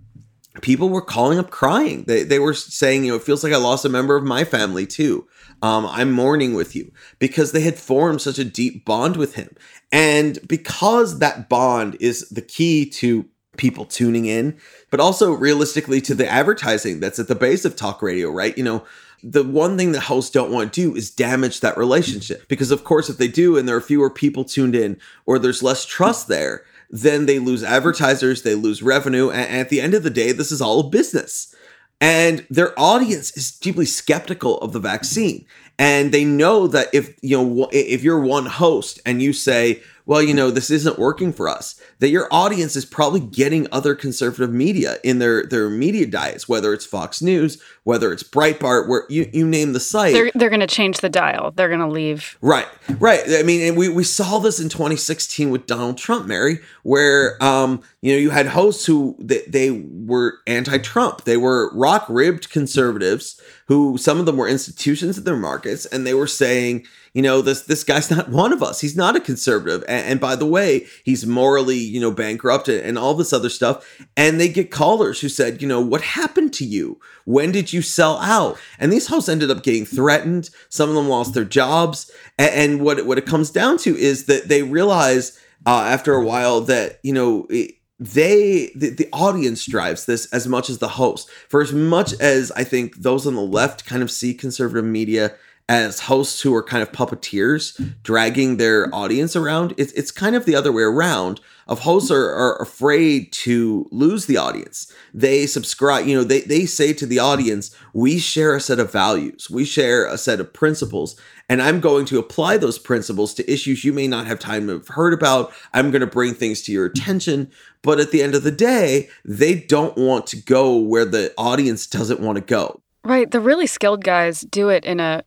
people 0.62 0.88
were 0.88 1.00
calling 1.00 1.38
up 1.38 1.48
crying. 1.48 2.02
They, 2.08 2.24
they 2.24 2.40
were 2.40 2.54
saying, 2.54 3.04
you 3.04 3.12
know, 3.12 3.16
it 3.18 3.22
feels 3.22 3.44
like 3.44 3.52
I 3.52 3.56
lost 3.56 3.84
a 3.84 3.88
member 3.88 4.16
of 4.16 4.24
my 4.24 4.42
family 4.42 4.84
too. 4.84 5.28
Um, 5.62 5.86
I'm 5.86 6.10
mourning 6.10 6.54
with 6.54 6.74
you 6.74 6.90
because 7.20 7.52
they 7.52 7.60
had 7.60 7.78
formed 7.78 8.20
such 8.20 8.40
a 8.40 8.44
deep 8.44 8.84
bond 8.84 9.16
with 9.16 9.36
him. 9.36 9.54
And 9.92 10.40
because 10.48 11.20
that 11.20 11.48
bond 11.48 11.96
is 12.00 12.28
the 12.30 12.42
key 12.42 12.90
to 12.90 13.26
people 13.56 13.84
tuning 13.84 14.26
in, 14.26 14.58
but 14.90 14.98
also 14.98 15.30
realistically 15.30 16.00
to 16.00 16.16
the 16.16 16.28
advertising 16.28 16.98
that's 16.98 17.20
at 17.20 17.28
the 17.28 17.36
base 17.36 17.64
of 17.64 17.76
talk 17.76 18.02
radio, 18.02 18.28
right? 18.28 18.58
You 18.58 18.64
know, 18.64 18.84
the 19.24 19.42
one 19.42 19.78
thing 19.78 19.92
that 19.92 20.00
hosts 20.00 20.30
don't 20.30 20.52
want 20.52 20.72
to 20.72 20.80
do 20.80 20.96
is 20.96 21.10
damage 21.10 21.60
that 21.60 21.78
relationship. 21.78 22.46
Because 22.48 22.70
of 22.70 22.84
course 22.84 23.08
if 23.08 23.16
they 23.16 23.28
do 23.28 23.56
and 23.56 23.66
there 23.66 23.76
are 23.76 23.80
fewer 23.80 24.10
people 24.10 24.44
tuned 24.44 24.74
in 24.74 24.98
or 25.24 25.38
there's 25.38 25.62
less 25.62 25.84
trust 25.86 26.28
there 26.28 26.64
then 26.90 27.26
they 27.26 27.38
lose 27.38 27.64
advertisers 27.64 28.42
they 28.42 28.54
lose 28.54 28.82
revenue 28.82 29.30
and 29.30 29.50
at 29.58 29.68
the 29.70 29.80
end 29.80 29.94
of 29.94 30.02
the 30.02 30.10
day 30.10 30.30
this 30.30 30.52
is 30.52 30.60
all 30.60 30.80
a 30.80 30.88
business. 30.88 31.54
And 32.00 32.46
their 32.50 32.78
audience 32.78 33.34
is 33.36 33.52
deeply 33.52 33.86
skeptical 33.86 34.58
of 34.58 34.72
the 34.72 34.80
vaccine. 34.80 35.46
And 35.78 36.12
they 36.12 36.24
know 36.24 36.66
that 36.66 36.88
if 36.92 37.16
you 37.22 37.36
know 37.36 37.68
if 37.72 38.02
you're 38.02 38.20
one 38.20 38.46
host 38.46 39.00
and 39.06 39.22
you 39.22 39.32
say 39.32 39.82
well, 40.06 40.22
you 40.22 40.34
know, 40.34 40.50
this 40.50 40.70
isn't 40.70 40.98
working 40.98 41.32
for 41.32 41.48
us, 41.48 41.80
that 41.98 42.10
your 42.10 42.28
audience 42.30 42.76
is 42.76 42.84
probably 42.84 43.20
getting 43.20 43.66
other 43.72 43.94
conservative 43.94 44.52
media 44.52 44.98
in 45.02 45.18
their 45.18 45.44
their 45.44 45.70
media 45.70 46.06
diets, 46.06 46.48
whether 46.48 46.74
it's 46.74 46.84
Fox 46.84 47.22
News, 47.22 47.62
whether 47.84 48.12
it's 48.12 48.22
Breitbart, 48.22 48.88
where 48.88 49.04
you, 49.08 49.30
you 49.32 49.46
name 49.46 49.72
the 49.72 49.80
site. 49.80 50.12
They're, 50.12 50.30
they're 50.34 50.50
going 50.50 50.60
to 50.60 50.66
change 50.66 50.98
the 50.98 51.08
dial. 51.08 51.52
They're 51.52 51.68
going 51.68 51.80
to 51.80 51.86
leave. 51.86 52.36
Right, 52.40 52.68
right. 52.98 53.22
I 53.28 53.42
mean, 53.42 53.66
and 53.66 53.76
we, 53.76 53.88
we 53.88 54.04
saw 54.04 54.38
this 54.38 54.60
in 54.60 54.68
2016 54.68 55.50
with 55.50 55.66
Donald 55.66 55.96
Trump, 55.96 56.26
Mary, 56.26 56.58
where, 56.82 57.42
um, 57.42 57.82
you 58.02 58.12
know, 58.12 58.18
you 58.18 58.30
had 58.30 58.46
hosts 58.48 58.84
who 58.84 59.16
they, 59.18 59.42
they 59.48 59.70
were 59.70 60.38
anti-Trump. 60.46 61.24
They 61.24 61.36
were 61.36 61.74
rock-ribbed 61.74 62.50
conservatives 62.50 63.40
who 63.66 63.96
some 63.96 64.20
of 64.20 64.26
them 64.26 64.36
were 64.36 64.48
institutions 64.48 65.16
in 65.16 65.24
their 65.24 65.36
markets, 65.36 65.86
and 65.86 66.06
they 66.06 66.14
were 66.14 66.26
saying, 66.26 66.86
you 67.14 67.22
know, 67.22 67.40
this 67.40 67.62
this 67.62 67.84
guy's 67.84 68.10
not 68.10 68.28
one 68.28 68.52
of 68.52 68.62
us. 68.62 68.80
He's 68.80 68.96
not 68.96 69.14
a 69.14 69.20
conservative. 69.20 69.84
And, 69.88 70.06
and 70.06 70.20
by 70.20 70.34
the 70.34 70.46
way, 70.46 70.86
he's 71.04 71.24
morally, 71.24 71.78
you 71.78 72.00
know, 72.00 72.10
bankrupt 72.10 72.68
and, 72.68 72.80
and 72.80 72.98
all 72.98 73.14
this 73.14 73.32
other 73.32 73.48
stuff. 73.48 73.86
And 74.16 74.40
they 74.40 74.48
get 74.48 74.72
callers 74.72 75.20
who 75.20 75.28
said, 75.28 75.62
you 75.62 75.68
know, 75.68 75.80
what 75.80 76.02
happened 76.02 76.52
to 76.54 76.64
you? 76.64 77.00
When 77.24 77.52
did 77.52 77.72
you 77.72 77.82
sell 77.82 78.18
out? 78.18 78.58
And 78.80 78.92
these 78.92 79.06
hosts 79.06 79.28
ended 79.28 79.50
up 79.50 79.62
getting 79.62 79.86
threatened. 79.86 80.50
Some 80.68 80.88
of 80.88 80.96
them 80.96 81.08
lost 81.08 81.34
their 81.34 81.44
jobs. 81.44 82.10
And, 82.36 82.50
and 82.50 82.80
what 82.80 83.06
what 83.06 83.18
it 83.18 83.26
comes 83.26 83.50
down 83.50 83.78
to 83.78 83.96
is 83.96 84.26
that 84.26 84.48
they 84.48 84.64
realize 84.64 85.38
uh, 85.64 85.84
after 85.86 86.14
a 86.14 86.24
while 86.24 86.60
that 86.62 86.98
you 87.02 87.12
know. 87.12 87.46
It, 87.48 87.76
they 88.00 88.72
the, 88.74 88.90
the 88.90 89.08
audience 89.12 89.64
drives 89.64 90.04
this 90.04 90.26
as 90.32 90.48
much 90.48 90.68
as 90.68 90.78
the 90.78 90.88
host 90.88 91.30
for 91.48 91.62
as 91.62 91.72
much 91.72 92.12
as 92.14 92.50
i 92.56 92.64
think 92.64 92.96
those 92.96 93.24
on 93.24 93.36
the 93.36 93.40
left 93.40 93.86
kind 93.86 94.02
of 94.02 94.10
see 94.10 94.34
conservative 94.34 94.84
media 94.84 95.32
as 95.68 96.00
hosts 96.00 96.42
who 96.42 96.54
are 96.54 96.62
kind 96.62 96.82
of 96.82 96.92
puppeteers 96.92 97.94
dragging 98.02 98.58
their 98.58 98.94
audience 98.94 99.34
around. 99.34 99.72
It's, 99.78 99.92
it's 99.92 100.10
kind 100.10 100.36
of 100.36 100.44
the 100.44 100.54
other 100.54 100.72
way 100.72 100.82
around 100.82 101.40
of 101.66 101.80
hosts 101.80 102.10
are, 102.10 102.30
are 102.34 102.60
afraid 102.60 103.32
to 103.32 103.88
lose 103.90 104.26
the 104.26 104.36
audience. 104.36 104.92
They 105.14 105.46
subscribe, 105.46 106.06
you 106.06 106.14
know, 106.14 106.24
they, 106.24 106.42
they 106.42 106.66
say 106.66 106.92
to 106.92 107.06
the 107.06 107.18
audience, 107.18 107.74
we 107.94 108.18
share 108.18 108.54
a 108.54 108.60
set 108.60 108.78
of 108.78 108.92
values, 108.92 109.48
we 109.48 109.64
share 109.64 110.06
a 110.06 110.18
set 110.18 110.40
of 110.40 110.52
principles, 110.52 111.18
and 111.48 111.62
I'm 111.62 111.80
going 111.80 112.04
to 112.06 112.18
apply 112.18 112.58
those 112.58 112.78
principles 112.78 113.32
to 113.34 113.50
issues 113.50 113.84
you 113.84 113.92
may 113.92 114.06
not 114.06 114.26
have 114.26 114.38
time 114.38 114.66
to 114.66 114.74
have 114.74 114.88
heard 114.88 115.14
about. 115.14 115.52
I'm 115.72 115.90
going 115.90 116.00
to 116.00 116.06
bring 116.06 116.34
things 116.34 116.62
to 116.62 116.72
your 116.72 116.86
attention. 116.86 117.50
But 117.82 118.00
at 118.00 118.12
the 118.12 118.22
end 118.22 118.34
of 118.34 118.44
the 118.44 118.50
day, 118.50 119.10
they 119.26 119.54
don't 119.54 119.96
want 119.96 120.26
to 120.28 120.36
go 120.36 120.76
where 120.76 121.04
the 121.04 121.34
audience 121.36 121.86
doesn't 121.86 122.20
want 122.20 122.36
to 122.36 122.44
go. 122.44 122.80
Right. 123.04 123.30
The 123.30 123.40
really 123.40 123.66
skilled 123.66 124.02
guys 124.02 124.40
do 124.40 124.70
it 124.70 124.86
in 124.86 125.00
a 125.00 125.22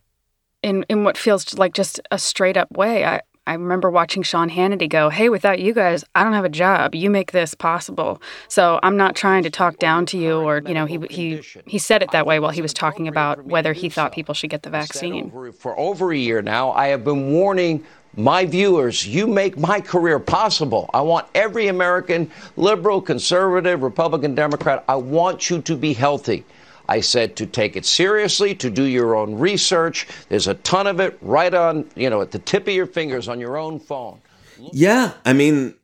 in 0.64 0.84
in 0.90 1.04
what 1.04 1.18
feels 1.18 1.58
like 1.58 1.74
just 1.74 2.00
a 2.12 2.20
straight 2.20 2.58
up 2.58 2.72
way. 2.72 3.06
I 3.06 3.22
I 3.46 3.54
remember 3.54 3.90
watching 3.90 4.24
Sean 4.24 4.50
Hannity 4.50 4.90
go, 4.90 5.10
"Hey, 5.10 5.30
without 5.30 5.60
you 5.60 5.74
guys, 5.74 6.04
I 6.16 6.24
don't 6.24 6.34
have 6.34 6.44
a 6.44 6.50
job. 6.50 6.94
You 6.94 7.10
make 7.10 7.32
this 7.32 7.54
possible." 7.54 8.22
So 8.50 8.80
I'm 8.84 8.98
not 8.98 9.16
trying 9.16 9.44
to 9.44 9.50
talk 9.50 9.80
down 9.80 10.06
to 10.08 10.18
you, 10.18 10.34
or 10.40 10.62
you 10.66 10.74
know, 10.74 10.86
he 10.86 11.00
he 11.10 11.42
he 11.66 11.80
said 11.80 12.04
it 12.04 12.12
that 12.12 12.26
way 12.26 12.40
while 12.40 12.52
he 12.52 12.62
was 12.62 12.74
talking 12.74 13.08
about 13.08 13.46
whether 13.46 13.72
he 13.74 13.88
thought 13.90 14.12
people 14.12 14.34
should 14.34 14.50
get 14.50 14.64
the 14.64 14.70
vaccine. 14.70 15.32
For 15.58 15.80
over 15.80 16.12
a 16.12 16.18
year 16.18 16.42
now, 16.42 16.72
I 16.72 16.88
have 16.88 17.06
been 17.06 17.32
warning 17.32 17.86
my 18.18 18.46
viewers, 18.46 19.06
you 19.06 19.28
make 19.28 19.58
my 19.60 19.80
career 19.80 20.18
possible. 20.18 20.90
I 20.92 21.02
want 21.02 21.28
every 21.36 21.68
American, 21.68 22.32
liberal, 22.56 23.00
conservative, 23.00 23.84
Republican, 23.84 24.34
Democrat, 24.34 24.84
I 24.90 24.96
want 24.96 25.52
you 25.52 25.62
to 25.62 25.76
be 25.76 25.94
healthy. 25.94 26.44
I 26.90 27.02
said 27.02 27.36
to 27.38 27.46
take 27.46 27.76
it 27.76 27.86
seriously, 27.86 28.56
to 28.56 28.70
do 28.70 28.84
your 28.84 29.16
own 29.16 29.36
research. 29.36 30.08
There's 30.30 30.48
a 30.48 30.54
ton 30.56 30.88
of 30.88 31.00
it 31.00 31.18
right 31.22 31.54
on, 31.54 31.90
you 31.96 32.10
know, 32.10 32.22
at 32.22 32.32
the 32.32 32.40
tip 32.40 32.68
of 32.68 32.74
your 32.74 32.86
fingers 32.86 33.28
on 33.28 33.40
your 33.40 33.58
own 33.58 33.80
phone. 33.80 34.20
Yeah, 34.72 35.14
I 35.26 35.34
mean 35.34 35.76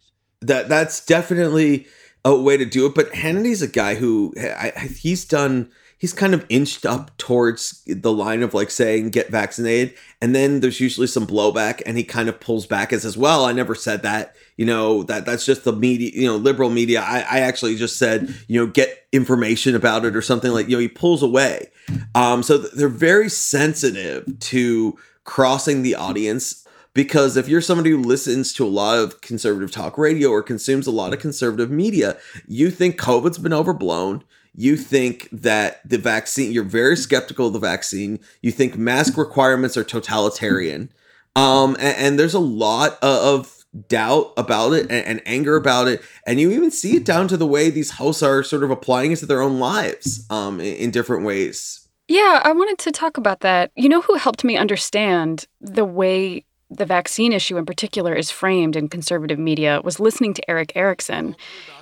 that 0.41 0.69
that's 0.69 1.05
definitely 1.05 1.87
a 2.25 2.35
way 2.35 2.57
to 2.57 2.65
do 2.65 2.85
it. 2.85 2.95
But 2.95 3.13
Hannity's 3.13 3.61
a 3.61 3.67
guy 3.67 3.95
who 3.95 4.33
I, 4.37 4.71
he's 4.97 5.25
done 5.25 5.71
he's 6.03 6.11
kind 6.11 6.33
of 6.33 6.45
inched 6.49 6.85
up 6.85 7.17
towards 7.17 7.81
the 7.87 8.11
line 8.11 8.43
of 8.43 8.53
like 8.53 8.69
saying 8.69 9.09
get 9.09 9.29
vaccinated. 9.29 9.95
And 10.21 10.35
then 10.35 10.59
there's 10.59 10.81
usually 10.81 11.07
some 11.07 11.25
blowback 11.25 11.81
and 11.85 11.97
he 11.97 12.03
kind 12.03 12.27
of 12.27 12.41
pulls 12.41 12.65
back 12.65 12.91
and 12.91 13.01
says 13.01 13.15
well 13.15 13.45
i 13.45 13.53
never 13.53 13.73
said 13.73 14.01
that. 14.01 14.35
You 14.57 14.65
know 14.65 15.03
that 15.03 15.25
that's 15.25 15.45
just 15.45 15.63
the 15.63 15.71
media 15.71 16.11
you 16.13 16.27
know 16.27 16.35
liberal 16.35 16.69
media. 16.69 16.99
I, 16.99 17.19
I 17.19 17.39
actually 17.39 17.77
just 17.77 17.97
said 17.97 18.35
you 18.49 18.59
know 18.59 18.69
get 18.69 19.07
information 19.13 19.75
about 19.75 20.03
it 20.03 20.13
or 20.13 20.21
something 20.21 20.51
like 20.51 20.67
you 20.67 20.75
know 20.75 20.81
he 20.81 20.89
pulls 20.89 21.23
away. 21.23 21.71
Um 22.13 22.43
so 22.43 22.57
they're 22.57 22.89
very 22.89 23.29
sensitive 23.29 24.37
to 24.51 24.99
crossing 25.23 25.83
the 25.83 25.95
audience 25.95 26.67
because 26.93 27.37
if 27.37 27.47
you're 27.47 27.61
somebody 27.61 27.91
who 27.91 28.03
listens 28.03 28.51
to 28.55 28.65
a 28.65 28.67
lot 28.67 28.97
of 28.97 29.21
conservative 29.21 29.71
talk 29.71 29.97
radio 29.97 30.31
or 30.31 30.43
consumes 30.43 30.85
a 30.85 30.91
lot 30.91 31.13
of 31.13 31.19
conservative 31.19 31.71
media 31.71 32.17
you 32.45 32.69
think 32.69 32.97
covid's 32.97 33.37
been 33.37 33.53
overblown 33.53 34.21
you 34.55 34.77
think 34.77 35.29
that 35.31 35.87
the 35.87 35.97
vaccine, 35.97 36.51
you're 36.51 36.63
very 36.63 36.95
skeptical 36.95 37.47
of 37.47 37.53
the 37.53 37.59
vaccine. 37.59 38.19
You 38.41 38.51
think 38.51 38.77
mask 38.77 39.17
requirements 39.17 39.75
are 39.77 39.83
totalitarian. 39.83 40.91
Um, 41.35 41.75
and, 41.79 41.97
and 41.97 42.19
there's 42.19 42.35
a 42.35 42.39
lot 42.39 42.99
of 43.01 43.65
doubt 43.87 44.33
about 44.37 44.73
it 44.73 44.83
and, 44.83 45.05
and, 45.05 45.21
anger 45.25 45.55
about 45.55 45.87
it. 45.87 46.03
And 46.27 46.39
you 46.39 46.51
even 46.51 46.69
see 46.69 46.95
it 46.95 47.05
down 47.05 47.27
to 47.29 47.37
the 47.37 47.47
way 47.47 47.71
these 47.71 47.91
hosts 47.91 48.21
are 48.21 48.43
sort 48.43 48.63
of 48.63 48.69
applying 48.69 49.11
it 49.11 49.17
to 49.17 49.25
their 49.25 49.41
own 49.41 49.59
lives 49.59 50.27
um, 50.29 50.59
in, 50.59 50.75
in 50.75 50.91
different 50.91 51.25
ways. 51.25 51.87
Yeah, 52.07 52.41
I 52.43 52.51
wanted 52.51 52.77
to 52.79 52.91
talk 52.91 53.17
about 53.17 53.39
that. 53.39 53.71
You 53.75 53.89
know 53.89 54.01
who 54.01 54.15
helped 54.15 54.43
me 54.43 54.57
understand 54.57 55.47
the 55.59 55.85
way 55.85 56.45
the 56.77 56.85
vaccine 56.85 57.33
issue 57.33 57.57
in 57.57 57.65
particular 57.65 58.13
is 58.13 58.31
framed 58.31 58.75
in 58.75 58.87
conservative 58.87 59.39
media 59.39 59.81
was 59.83 59.99
listening 59.99 60.33
to 60.33 60.49
Erick 60.49 60.71
Erickson. 60.75 61.35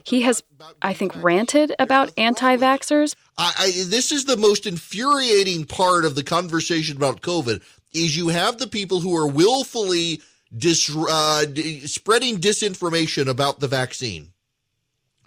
He 0.04 0.22
has, 0.22 0.44
I 0.82 0.94
think, 0.94 1.14
ranted 1.24 1.74
about 1.80 2.12
anti 2.18 2.58
vaxxers. 2.58 3.16
this 3.58 4.12
is 4.12 4.26
the 4.26 4.38
most 4.38 4.66
infuriating 4.66 5.66
part 5.66 6.06
of 6.06 6.16
the 6.16 6.24
conversation 6.24 6.98
about 6.98 7.22
COVID 7.22 7.62
is 7.94 8.16
you 8.16 8.30
have 8.30 8.58
the 8.58 8.68
people 8.68 9.02
who 9.02 9.16
are 9.16 9.28
willfully 9.28 10.22
dis, 10.56 10.96
uh, 10.96 11.46
spreading 11.86 12.38
disinformation 12.38 13.28
about 13.28 13.60
the 13.60 13.68
vaccine, 13.68 14.32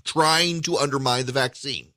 trying 0.04 0.60
to 0.62 0.76
undermine 0.76 1.26
the 1.26 1.32
vaccine. 1.32 1.88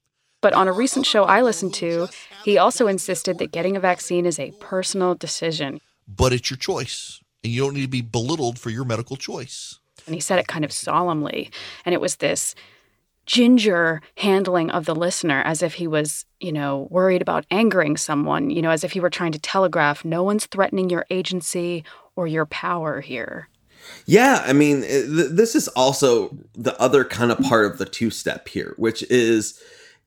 But 0.41 0.53
on 0.53 0.67
a 0.67 0.73
recent 0.73 1.05
show 1.05 1.23
I 1.23 1.41
listened 1.41 1.73
to, 1.75 2.07
he 2.43 2.57
also 2.57 2.87
insisted 2.87 3.39
that 3.39 3.51
getting 3.51 3.75
a 3.75 3.79
vaccine 3.79 4.25
is 4.25 4.39
a 4.39 4.51
personal 4.59 5.15
decision. 5.15 5.81
But 6.07 6.31
it's 6.31 6.49
your 6.49 6.57
choice 6.57 7.21
and 7.47 7.53
you 7.53 7.61
don't 7.61 7.73
need 7.73 7.83
to 7.83 7.87
be 7.87 8.01
belittled 8.01 8.59
for 8.59 8.69
your 8.69 8.83
medical 8.83 9.15
choice. 9.15 9.79
And 10.05 10.13
he 10.13 10.19
said 10.19 10.37
it 10.37 10.47
kind 10.47 10.65
of 10.65 10.71
solemnly. 10.73 11.49
And 11.85 11.93
it 11.93 12.01
was 12.01 12.17
this 12.17 12.55
ginger 13.25 14.01
handling 14.17 14.69
of 14.69 14.85
the 14.85 14.93
listener 14.93 15.41
as 15.43 15.63
if 15.63 15.75
he 15.75 15.87
was, 15.87 16.25
you 16.41 16.51
know, 16.51 16.87
worried 16.91 17.21
about 17.21 17.45
angering 17.49 17.95
someone, 17.95 18.49
you 18.49 18.61
know, 18.61 18.69
as 18.69 18.83
if 18.83 18.91
he 18.91 18.99
were 18.99 19.09
trying 19.09 19.31
to 19.31 19.39
telegraph 19.39 20.03
no 20.03 20.23
one's 20.23 20.45
threatening 20.45 20.89
your 20.89 21.05
agency 21.09 21.85
or 22.17 22.27
your 22.27 22.45
power 22.45 22.99
here. 22.99 23.47
Yeah, 24.05 24.43
I 24.45 24.51
mean, 24.51 24.81
this 24.81 25.55
is 25.55 25.69
also 25.69 26.37
the 26.53 26.77
other 26.81 27.05
kind 27.05 27.31
of 27.31 27.39
part 27.39 27.65
of 27.71 27.77
the 27.77 27.85
two 27.85 28.09
step 28.09 28.49
here, 28.49 28.73
which 28.75 29.03
is 29.03 29.61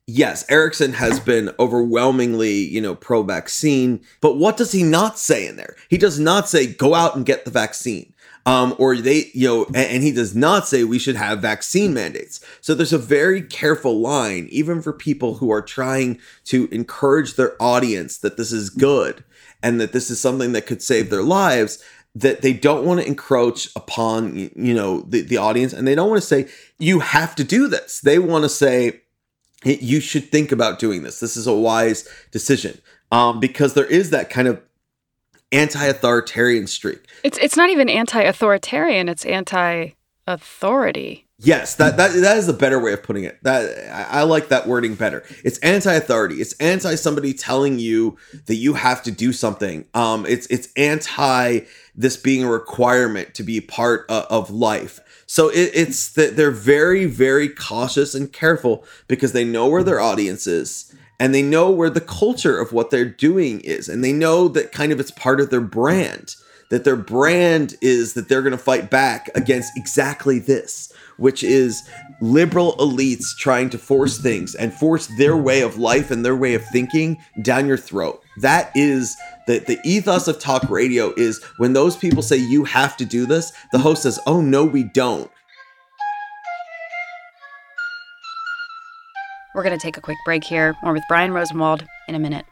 yes, 0.07 0.45
Erickson 0.49 0.93
has 0.93 1.19
been 1.19 1.51
overwhelmingly, 1.59 2.53
you 2.53 2.81
know, 2.81 2.95
pro 2.95 3.23
vaccine, 3.23 4.01
but 4.19 4.37
what 4.37 4.57
does 4.57 4.71
he 4.71 4.83
not 4.83 5.19
say 5.19 5.47
in 5.47 5.55
there? 5.55 5.75
He 5.89 5.97
does 5.97 6.19
not 6.19 6.49
say 6.49 6.67
go 6.67 6.93
out 6.93 7.15
and 7.15 7.25
get 7.25 7.45
the 7.45 7.51
vaccine. 7.51 8.13
Um, 8.47 8.75
or 8.79 8.97
they, 8.97 9.29
you 9.35 9.47
know, 9.47 9.65
and, 9.67 9.75
and 9.77 10.03
he 10.03 10.11
does 10.11 10.35
not 10.35 10.67
say 10.67 10.83
we 10.83 10.97
should 10.97 11.15
have 11.15 11.43
vaccine 11.43 11.93
mandates. 11.93 12.43
So 12.59 12.73
there's 12.73 12.91
a 12.91 12.97
very 12.97 13.43
careful 13.43 13.99
line, 13.99 14.47
even 14.49 14.81
for 14.81 14.93
people 14.93 15.35
who 15.35 15.51
are 15.51 15.61
trying 15.61 16.19
to 16.45 16.67
encourage 16.71 17.35
their 17.35 17.55
audience 17.61 18.17
that 18.17 18.37
this 18.37 18.51
is 18.51 18.71
good 18.71 19.23
and 19.61 19.79
that 19.79 19.91
this 19.91 20.09
is 20.09 20.19
something 20.19 20.53
that 20.53 20.65
could 20.65 20.81
save 20.81 21.11
their 21.11 21.21
lives 21.21 21.83
that 22.15 22.41
they 22.41 22.51
don't 22.51 22.83
want 22.83 22.99
to 22.99 23.07
encroach 23.07 23.69
upon 23.75 24.35
you 24.35 24.73
know 24.73 25.01
the, 25.07 25.21
the 25.21 25.37
audience 25.37 25.71
and 25.71 25.87
they 25.87 25.95
don't 25.95 26.09
want 26.09 26.21
to 26.21 26.27
say 26.27 26.45
you 26.77 26.99
have 26.99 27.33
to 27.35 27.43
do 27.43 27.69
this 27.69 28.01
they 28.01 28.19
want 28.19 28.43
to 28.43 28.49
say 28.49 28.99
you 29.63 29.99
should 29.99 30.31
think 30.31 30.51
about 30.51 30.79
doing 30.79 31.03
this. 31.03 31.19
This 31.19 31.37
is 31.37 31.47
a 31.47 31.53
wise 31.53 32.07
decision 32.31 32.79
um, 33.11 33.39
because 33.39 33.73
there 33.73 33.85
is 33.85 34.09
that 34.09 34.29
kind 34.29 34.47
of 34.47 34.61
anti-authoritarian 35.51 36.67
streak. 36.67 37.05
It's 37.23 37.37
it's 37.37 37.57
not 37.57 37.69
even 37.69 37.89
anti-authoritarian. 37.89 39.09
It's 39.09 39.25
anti 39.25 39.91
authority. 40.27 41.27
Yes, 41.43 41.75
that, 41.75 41.97
that 41.97 42.13
that 42.13 42.37
is 42.37 42.47
a 42.47 42.53
better 42.53 42.79
way 42.79 42.93
of 42.93 43.01
putting 43.01 43.23
it. 43.23 43.39
That 43.43 43.89
I, 43.91 44.19
I 44.19 44.23
like 44.23 44.49
that 44.49 44.67
wording 44.67 44.93
better. 44.95 45.23
It's 45.43 45.57
anti-authority. 45.59 46.35
It's 46.35 46.53
anti 46.53 46.95
somebody 46.95 47.33
telling 47.33 47.79
you 47.79 48.17
that 48.45 48.55
you 48.55 48.75
have 48.75 49.01
to 49.03 49.11
do 49.11 49.33
something. 49.33 49.85
Um, 49.93 50.25
it's 50.27 50.45
it's 50.47 50.69
anti 50.77 51.61
this 51.95 52.17
being 52.17 52.43
a 52.43 52.49
requirement 52.49 53.33
to 53.35 53.43
be 53.43 53.61
part 53.61 54.05
of, 54.09 54.25
of 54.25 54.51
life. 54.51 54.99
So 55.25 55.49
it, 55.49 55.71
it's 55.73 56.11
that 56.13 56.35
they're 56.35 56.51
very 56.51 57.05
very 57.05 57.49
cautious 57.49 58.15
and 58.15 58.31
careful 58.31 58.85
because 59.07 59.33
they 59.33 59.45
know 59.45 59.67
where 59.67 59.83
their 59.83 59.99
audience 59.99 60.47
is 60.47 60.93
and 61.19 61.35
they 61.35 61.43
know 61.43 61.69
where 61.69 61.91
the 61.91 62.01
culture 62.01 62.59
of 62.59 62.73
what 62.73 62.89
they're 62.89 63.05
doing 63.05 63.61
is, 63.61 63.87
and 63.87 64.03
they 64.03 64.11
know 64.11 64.47
that 64.47 64.71
kind 64.71 64.91
of 64.91 64.99
it's 64.99 65.11
part 65.11 65.39
of 65.39 65.51
their 65.51 65.61
brand. 65.61 66.35
That 66.71 66.83
their 66.83 66.95
brand 66.95 67.75
is 67.79 68.13
that 68.13 68.27
they're 68.27 68.41
going 68.41 68.53
to 68.53 68.57
fight 68.57 68.89
back 68.89 69.29
against 69.35 69.77
exactly 69.77 70.39
this 70.39 70.91
which 71.21 71.43
is 71.43 71.87
liberal 72.19 72.73
elites 72.77 73.37
trying 73.37 73.69
to 73.69 73.77
force 73.77 74.17
things 74.17 74.55
and 74.55 74.73
force 74.73 75.05
their 75.17 75.37
way 75.37 75.61
of 75.61 75.77
life 75.77 76.09
and 76.09 76.25
their 76.25 76.35
way 76.35 76.55
of 76.55 76.65
thinking 76.65 77.15
down 77.43 77.67
your 77.67 77.77
throat. 77.77 78.23
That 78.37 78.71
is 78.75 79.17
the, 79.47 79.59
the 79.59 79.79
ethos 79.83 80.27
of 80.27 80.39
talk 80.39 80.69
radio 80.69 81.13
is 81.15 81.43
when 81.57 81.73
those 81.73 81.97
people 81.97 82.21
say 82.21 82.37
you 82.37 82.63
have 82.63 82.95
to 82.97 83.05
do 83.05 83.25
this, 83.25 83.51
the 83.71 83.79
host 83.79 84.03
says, 84.03 84.19
oh 84.25 84.41
no, 84.41 84.63
we 84.63 84.83
don't. 84.83 85.29
We're 89.53 89.63
going 89.63 89.77
to 89.77 89.83
take 89.83 89.97
a 89.97 90.01
quick 90.01 90.17
break 90.23 90.45
here. 90.45 90.75
More 90.81 90.93
with 90.93 91.03
Brian 91.09 91.33
Rosenwald 91.33 91.85
in 92.07 92.15
a 92.15 92.19
minute. 92.19 92.45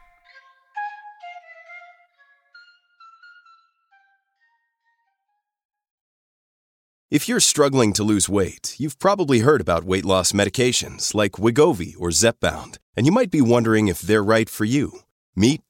If 7.10 7.28
you're 7.28 7.40
struggling 7.40 7.92
to 7.94 8.04
lose 8.04 8.28
weight, 8.28 8.76
you've 8.78 9.00
probably 9.00 9.40
heard 9.40 9.60
about 9.60 9.82
weight 9.82 10.04
loss 10.04 10.30
medications 10.30 11.12
like 11.12 11.32
Wegovy 11.32 11.94
or 11.98 12.10
Zepbound, 12.10 12.76
and 12.96 13.04
you 13.04 13.10
might 13.10 13.32
be 13.32 13.40
wondering 13.40 13.88
if 13.88 14.00
they're 14.00 14.22
right 14.22 14.48
for 14.48 14.64
you. 14.64 15.00
Meet 15.34 15.62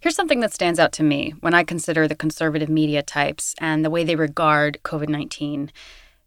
Here's 0.00 0.16
something 0.16 0.40
that 0.40 0.54
stands 0.54 0.78
out 0.78 0.92
to 0.92 1.02
me 1.02 1.34
when 1.40 1.52
I 1.52 1.62
consider 1.62 2.08
the 2.08 2.14
conservative 2.14 2.70
media 2.70 3.02
types 3.02 3.54
and 3.60 3.84
the 3.84 3.90
way 3.90 4.02
they 4.02 4.16
regard 4.16 4.78
COVID 4.82 5.10
19. 5.10 5.70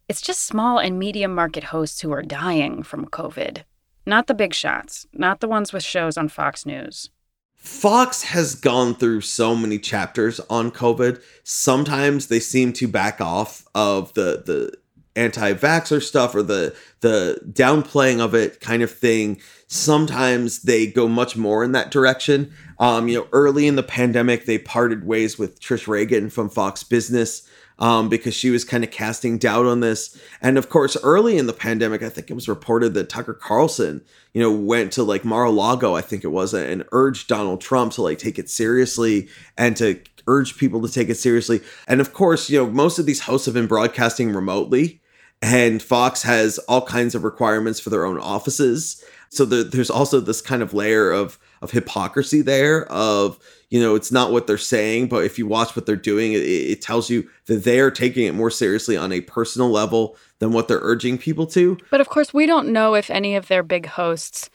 It's 0.08 0.20
just 0.20 0.44
small 0.44 0.78
and 0.78 0.96
medium 0.96 1.34
market 1.34 1.64
hosts 1.64 2.00
who 2.00 2.12
are 2.12 2.22
dying 2.22 2.84
from 2.84 3.06
COVID, 3.06 3.64
not 4.06 4.28
the 4.28 4.34
big 4.34 4.54
shots, 4.54 5.08
not 5.12 5.40
the 5.40 5.48
ones 5.48 5.72
with 5.72 5.82
shows 5.82 6.16
on 6.16 6.28
Fox 6.28 6.64
News. 6.64 7.10
Fox 7.56 8.22
has 8.24 8.54
gone 8.54 8.94
through 8.94 9.22
so 9.22 9.56
many 9.56 9.80
chapters 9.80 10.38
on 10.48 10.70
COVID. 10.70 11.20
Sometimes 11.42 12.28
they 12.28 12.38
seem 12.38 12.72
to 12.74 12.86
back 12.86 13.20
off 13.20 13.66
of 13.74 14.12
the 14.12 14.44
the 14.46 14.72
anti-vaxxer 15.16 16.02
stuff 16.02 16.34
or 16.34 16.42
the 16.42 16.74
the 17.00 17.40
downplaying 17.52 18.20
of 18.20 18.34
it 18.34 18.60
kind 18.60 18.82
of 18.82 18.90
thing 18.90 19.40
sometimes 19.68 20.62
they 20.62 20.86
go 20.86 21.08
much 21.08 21.36
more 21.36 21.62
in 21.64 21.72
that 21.72 21.90
direction. 21.90 22.52
Um, 22.78 23.08
you 23.08 23.18
know 23.18 23.28
early 23.32 23.66
in 23.66 23.76
the 23.76 23.82
pandemic 23.82 24.46
they 24.46 24.58
parted 24.58 25.06
ways 25.06 25.38
with 25.38 25.60
trish 25.60 25.86
regan 25.86 26.30
from 26.30 26.50
fox 26.50 26.82
business 26.82 27.48
um, 27.78 28.08
because 28.08 28.34
she 28.34 28.50
was 28.50 28.64
kind 28.64 28.84
of 28.84 28.90
casting 28.90 29.38
doubt 29.38 29.66
on 29.66 29.80
this. 29.80 30.20
And 30.40 30.58
of 30.58 30.68
course 30.68 30.96
early 31.02 31.38
in 31.38 31.46
the 31.46 31.52
pandemic 31.52 32.02
i 32.02 32.08
think 32.08 32.30
it 32.30 32.34
was 32.34 32.48
reported 32.48 32.94
that 32.94 33.08
tucker 33.08 33.34
carlson 33.34 34.02
you 34.32 34.42
know 34.42 34.52
went 34.52 34.92
to 34.92 35.04
like 35.04 35.24
mar-a-lago 35.24 35.94
i 35.94 36.00
think 36.00 36.24
it 36.24 36.28
was 36.28 36.52
and 36.54 36.84
urged 36.92 37.28
donald 37.28 37.60
trump 37.60 37.92
to 37.92 38.02
like 38.02 38.18
take 38.18 38.38
it 38.38 38.50
seriously 38.50 39.28
and 39.56 39.76
to 39.76 40.00
urge 40.26 40.56
people 40.56 40.80
to 40.80 40.92
take 40.92 41.08
it 41.08 41.16
seriously. 41.16 41.60
And 41.86 42.00
of 42.00 42.12
course 42.12 42.50
you 42.50 42.58
know 42.58 42.70
most 42.70 42.98
of 42.98 43.06
these 43.06 43.20
hosts 43.20 43.46
have 43.46 43.54
been 43.54 43.66
broadcasting 43.66 44.32
remotely 44.32 45.00
and 45.44 45.82
Fox 45.82 46.22
has 46.22 46.56
all 46.60 46.80
kinds 46.80 47.14
of 47.14 47.22
requirements 47.22 47.78
for 47.78 47.90
their 47.90 48.06
own 48.06 48.18
offices. 48.18 49.04
So 49.28 49.44
the, 49.44 49.62
there's 49.62 49.90
also 49.90 50.18
this 50.18 50.40
kind 50.40 50.62
of 50.62 50.72
layer 50.72 51.10
of 51.10 51.38
of 51.60 51.70
hypocrisy 51.70 52.40
there. 52.40 52.86
Of 52.90 53.38
you 53.68 53.78
know, 53.78 53.94
it's 53.94 54.10
not 54.10 54.32
what 54.32 54.46
they're 54.46 54.56
saying, 54.56 55.08
but 55.08 55.24
if 55.24 55.38
you 55.38 55.46
watch 55.46 55.76
what 55.76 55.84
they're 55.84 55.96
doing, 55.96 56.32
it, 56.32 56.38
it 56.38 56.80
tells 56.80 57.10
you 57.10 57.28
that 57.44 57.64
they 57.64 57.78
are 57.80 57.90
taking 57.90 58.26
it 58.26 58.34
more 58.34 58.50
seriously 58.50 58.96
on 58.96 59.12
a 59.12 59.20
personal 59.20 59.68
level 59.68 60.16
than 60.38 60.52
what 60.52 60.66
they're 60.66 60.80
urging 60.80 61.18
people 61.18 61.46
to. 61.48 61.76
But 61.90 62.00
of 62.00 62.08
course, 62.08 62.32
we 62.32 62.46
don't 62.46 62.72
know 62.72 62.94
if 62.94 63.10
any 63.10 63.36
of 63.36 63.48
their 63.48 63.62
big 63.62 63.84
hosts 63.84 64.48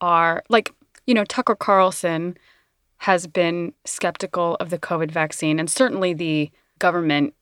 are 0.00 0.42
like 0.48 0.72
you 1.06 1.14
know 1.14 1.24
Tucker 1.24 1.54
Carlson 1.54 2.36
has 2.98 3.28
been 3.28 3.74
skeptical 3.84 4.56
of 4.58 4.70
the 4.70 4.78
COVID 4.78 5.12
vaccine, 5.12 5.60
and 5.60 5.70
certainly 5.70 6.14
the 6.14 6.50
government 6.80 7.32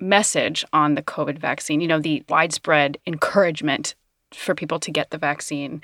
message 0.00 0.64
on 0.72 0.94
the 0.94 1.02
COVID 1.02 1.38
vaccine, 1.38 1.80
you 1.80 1.88
know, 1.88 2.00
the 2.00 2.22
widespread 2.28 2.98
encouragement 3.06 3.94
for 4.32 4.54
people 4.54 4.78
to 4.80 4.90
get 4.90 5.10
the 5.10 5.18
vaccine. 5.18 5.82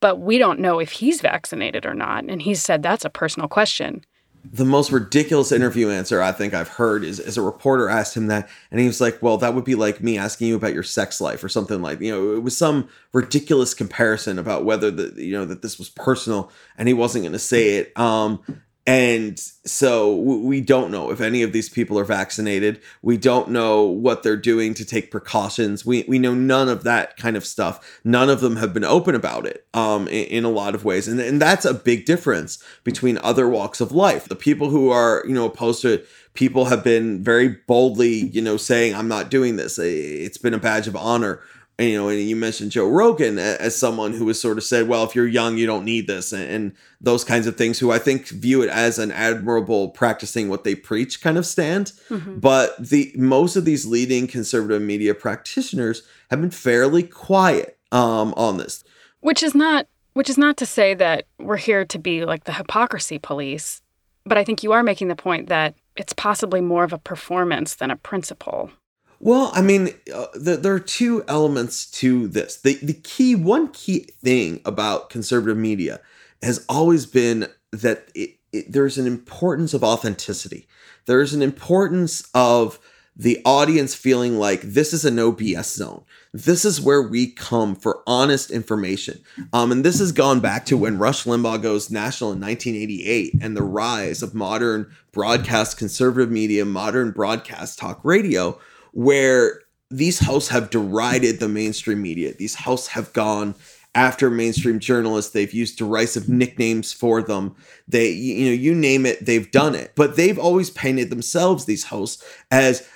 But 0.00 0.20
we 0.20 0.38
don't 0.38 0.60
know 0.60 0.78
if 0.78 0.92
he's 0.92 1.20
vaccinated 1.20 1.86
or 1.86 1.94
not. 1.94 2.24
And 2.24 2.42
he 2.42 2.54
said 2.54 2.82
that's 2.82 3.04
a 3.04 3.10
personal 3.10 3.48
question. 3.48 4.04
The 4.52 4.64
most 4.64 4.92
ridiculous 4.92 5.50
interview 5.50 5.90
answer 5.90 6.22
I 6.22 6.30
think 6.30 6.54
I've 6.54 6.68
heard 6.68 7.02
is, 7.02 7.18
is 7.18 7.36
a 7.36 7.42
reporter 7.42 7.88
asked 7.88 8.16
him 8.16 8.28
that, 8.28 8.48
and 8.70 8.78
he 8.78 8.86
was 8.86 9.00
like, 9.00 9.20
Well, 9.20 9.38
that 9.38 9.54
would 9.54 9.64
be 9.64 9.74
like 9.74 10.00
me 10.00 10.18
asking 10.18 10.46
you 10.48 10.54
about 10.54 10.74
your 10.74 10.84
sex 10.84 11.20
life 11.20 11.42
or 11.42 11.48
something 11.48 11.82
like 11.82 12.00
you 12.00 12.12
know, 12.12 12.36
it 12.36 12.42
was 12.42 12.56
some 12.56 12.88
ridiculous 13.12 13.74
comparison 13.74 14.38
about 14.38 14.64
whether 14.64 14.90
the 14.90 15.20
you 15.20 15.32
know 15.32 15.46
that 15.46 15.62
this 15.62 15.78
was 15.78 15.88
personal 15.88 16.52
and 16.78 16.86
he 16.86 16.94
wasn't 16.94 17.24
gonna 17.24 17.40
say 17.40 17.78
it. 17.78 17.98
Um 17.98 18.40
and 18.86 19.36
so 19.38 20.14
we 20.14 20.60
don't 20.60 20.92
know 20.92 21.10
if 21.10 21.20
any 21.20 21.42
of 21.42 21.52
these 21.52 21.68
people 21.68 21.98
are 21.98 22.04
vaccinated. 22.04 22.80
We 23.02 23.16
don't 23.16 23.50
know 23.50 23.82
what 23.82 24.22
they're 24.22 24.36
doing 24.36 24.74
to 24.74 24.84
take 24.84 25.10
precautions. 25.10 25.84
We, 25.84 26.04
we 26.06 26.20
know 26.20 26.34
none 26.34 26.68
of 26.68 26.84
that 26.84 27.16
kind 27.16 27.36
of 27.36 27.44
stuff. 27.44 28.00
None 28.04 28.30
of 28.30 28.40
them 28.40 28.56
have 28.56 28.72
been 28.72 28.84
open 28.84 29.16
about 29.16 29.44
it 29.44 29.66
um, 29.74 30.06
in, 30.06 30.26
in 30.26 30.44
a 30.44 30.50
lot 30.50 30.76
of 30.76 30.84
ways. 30.84 31.08
And, 31.08 31.18
and 31.18 31.42
that's 31.42 31.64
a 31.64 31.74
big 31.74 32.04
difference 32.04 32.62
between 32.84 33.18
other 33.18 33.48
walks 33.48 33.80
of 33.80 33.90
life. 33.90 34.28
The 34.28 34.36
people 34.36 34.70
who 34.70 34.90
are, 34.90 35.24
you 35.26 35.34
know, 35.34 35.46
opposed 35.46 35.82
to 35.82 35.94
it, 35.94 36.06
people 36.34 36.66
have 36.66 36.84
been 36.84 37.24
very 37.24 37.48
boldly, 37.48 38.28
you 38.28 38.40
know, 38.40 38.56
saying, 38.56 38.94
I'm 38.94 39.08
not 39.08 39.30
doing 39.30 39.56
this. 39.56 39.80
It's 39.80 40.38
been 40.38 40.54
a 40.54 40.58
badge 40.58 40.86
of 40.86 40.94
honor 40.94 41.40
you 41.78 41.94
know, 41.94 42.08
and 42.08 42.18
you 42.20 42.36
mentioned 42.36 42.70
Joe 42.70 42.88
Rogan 42.88 43.38
as 43.38 43.76
someone 43.76 44.14
who 44.14 44.26
has 44.28 44.40
sort 44.40 44.56
of 44.56 44.64
said, 44.64 44.88
well, 44.88 45.04
if 45.04 45.14
you're 45.14 45.26
young, 45.26 45.58
you 45.58 45.66
don't 45.66 45.84
need 45.84 46.06
this, 46.06 46.32
and, 46.32 46.74
those 46.98 47.24
kinds 47.24 47.46
of 47.46 47.56
things, 47.56 47.78
who 47.78 47.92
I 47.92 47.98
think 47.98 48.26
view 48.28 48.62
it 48.62 48.70
as 48.70 48.98
an 48.98 49.12
admirable 49.12 49.90
practicing 49.90 50.48
what 50.48 50.64
they 50.64 50.74
preach 50.74 51.20
kind 51.20 51.36
of 51.36 51.44
stand. 51.44 51.92
Mm-hmm. 52.08 52.38
But 52.38 52.74
the 52.78 53.12
most 53.16 53.54
of 53.54 53.66
these 53.66 53.84
leading 53.84 54.26
conservative 54.26 54.80
media 54.80 55.14
practitioners 55.14 56.02
have 56.30 56.40
been 56.40 56.50
fairly 56.50 57.02
quiet 57.02 57.78
um, 57.92 58.32
on 58.36 58.56
this. 58.56 58.82
Which 59.20 59.42
is 59.42 59.54
not 59.54 59.86
which 60.14 60.30
is 60.30 60.38
not 60.38 60.56
to 60.56 60.64
say 60.64 60.94
that 60.94 61.26
we're 61.38 61.58
here 61.58 61.84
to 61.84 61.98
be 61.98 62.24
like 62.24 62.44
the 62.44 62.54
hypocrisy 62.54 63.18
police. 63.18 63.82
But 64.24 64.38
I 64.38 64.44
think 64.44 64.62
you 64.62 64.72
are 64.72 64.82
making 64.82 65.08
the 65.08 65.14
point 65.14 65.50
that 65.50 65.74
it's 65.94 66.14
possibly 66.14 66.62
more 66.62 66.84
of 66.84 66.94
a 66.94 66.98
performance 66.98 67.74
than 67.74 67.90
a 67.90 67.96
principle. 67.96 68.70
Well, 69.18 69.50
I 69.54 69.62
mean, 69.62 69.94
uh, 70.14 70.26
the, 70.34 70.56
there 70.56 70.74
are 70.74 70.80
two 70.80 71.24
elements 71.26 71.90
to 71.92 72.28
this. 72.28 72.56
The 72.56 72.74
the 72.82 72.94
key 72.94 73.34
one 73.34 73.68
key 73.68 74.08
thing 74.22 74.60
about 74.64 75.10
conservative 75.10 75.56
media 75.56 76.00
has 76.42 76.64
always 76.68 77.06
been 77.06 77.48
that 77.72 78.08
it, 78.14 78.36
it, 78.52 78.72
there's 78.72 78.98
an 78.98 79.06
importance 79.06 79.74
of 79.74 79.82
authenticity. 79.82 80.66
There's 81.06 81.34
an 81.34 81.42
importance 81.42 82.28
of 82.34 82.78
the 83.18 83.40
audience 83.46 83.94
feeling 83.94 84.38
like 84.38 84.60
this 84.60 84.92
is 84.92 85.04
a 85.04 85.10
no 85.10 85.32
BS 85.32 85.74
zone. 85.76 86.04
This 86.34 86.66
is 86.66 86.82
where 86.82 87.00
we 87.00 87.28
come 87.28 87.74
for 87.74 88.02
honest 88.06 88.50
information. 88.50 89.20
Um, 89.54 89.72
and 89.72 89.82
this 89.82 89.98
has 90.00 90.12
gone 90.12 90.40
back 90.40 90.66
to 90.66 90.76
when 90.76 90.98
Rush 90.98 91.24
Limbaugh 91.24 91.62
goes 91.62 91.90
national 91.90 92.32
in 92.32 92.40
1988 92.40 93.36
and 93.40 93.56
the 93.56 93.62
rise 93.62 94.22
of 94.22 94.34
modern 94.34 94.94
broadcast 95.12 95.78
conservative 95.78 96.30
media, 96.30 96.66
modern 96.66 97.10
broadcast 97.10 97.78
talk 97.78 98.04
radio, 98.04 98.60
where 98.92 99.60
these 99.90 100.18
hosts 100.18 100.48
have 100.50 100.70
derided 100.70 101.38
the 101.38 101.48
mainstream 101.48 102.02
media. 102.02 102.34
These 102.34 102.54
hosts 102.56 102.88
have 102.88 103.12
gone 103.12 103.54
after 103.94 104.28
mainstream 104.28 104.78
journalists. 104.78 105.32
They've 105.32 105.52
used 105.52 105.78
derisive 105.78 106.28
nicknames 106.28 106.92
for 106.92 107.22
them. 107.22 107.56
They, 107.88 108.10
you 108.10 108.46
know, 108.46 108.52
you 108.52 108.74
name 108.74 109.06
it, 109.06 109.24
they've 109.24 109.50
done 109.50 109.74
it. 109.74 109.92
But 109.96 110.16
they've 110.16 110.38
always 110.38 110.70
painted 110.70 111.10
themselves, 111.10 111.64
these 111.64 111.84
hosts, 111.84 112.24
as 112.50 112.86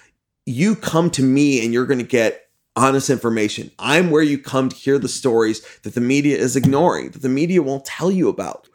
you 0.46 0.74
come 0.74 1.11
to 1.11 1.22
me 1.22 1.64
and 1.64 1.72
you're 1.72 1.87
going 1.87 2.00
to 2.00 2.05
get 2.05 2.48
honest 2.76 3.11
information. 3.11 3.70
I'm 3.79 4.11
where 4.11 4.22
you 4.22 4.38
come 4.38 4.68
to 4.68 4.76
hear 4.76 4.98
the 4.98 5.09
stories 5.09 5.61
that 5.83 5.94
the 5.94 6.00
media 6.00 6.37
is 6.37 6.57
ignoring, 6.57 7.11
that 7.11 7.22
the 7.22 7.29
media 7.29 7.62
won't 7.62 7.85
tell 7.85 8.11
you 8.11 8.29
about. 8.29 8.68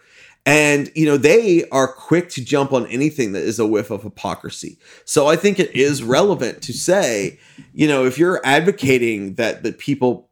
And, 0.45 0.91
you 0.93 1.07
know, 1.07 1.17
they 1.17 1.67
are 1.69 1.87
quick 1.87 2.29
to 2.29 2.45
jump 2.45 2.71
on 2.71 2.85
anything 2.87 3.31
that 3.31 3.43
is 3.43 3.57
a 3.57 3.65
whiff 3.65 3.89
of 3.89 4.03
hypocrisy. 4.03 4.77
So 5.03 5.27
I 5.27 5.35
think 5.35 5.59
it 5.59 5.75
is 5.75 6.03
relevant 6.03 6.61
to 6.63 6.73
say, 6.73 7.39
you 7.73 7.87
know, 7.87 8.05
if 8.05 8.19
you're 8.19 8.41
advocating 8.45 9.35
that 9.35 9.63
that 9.63 9.79
people 9.79 10.29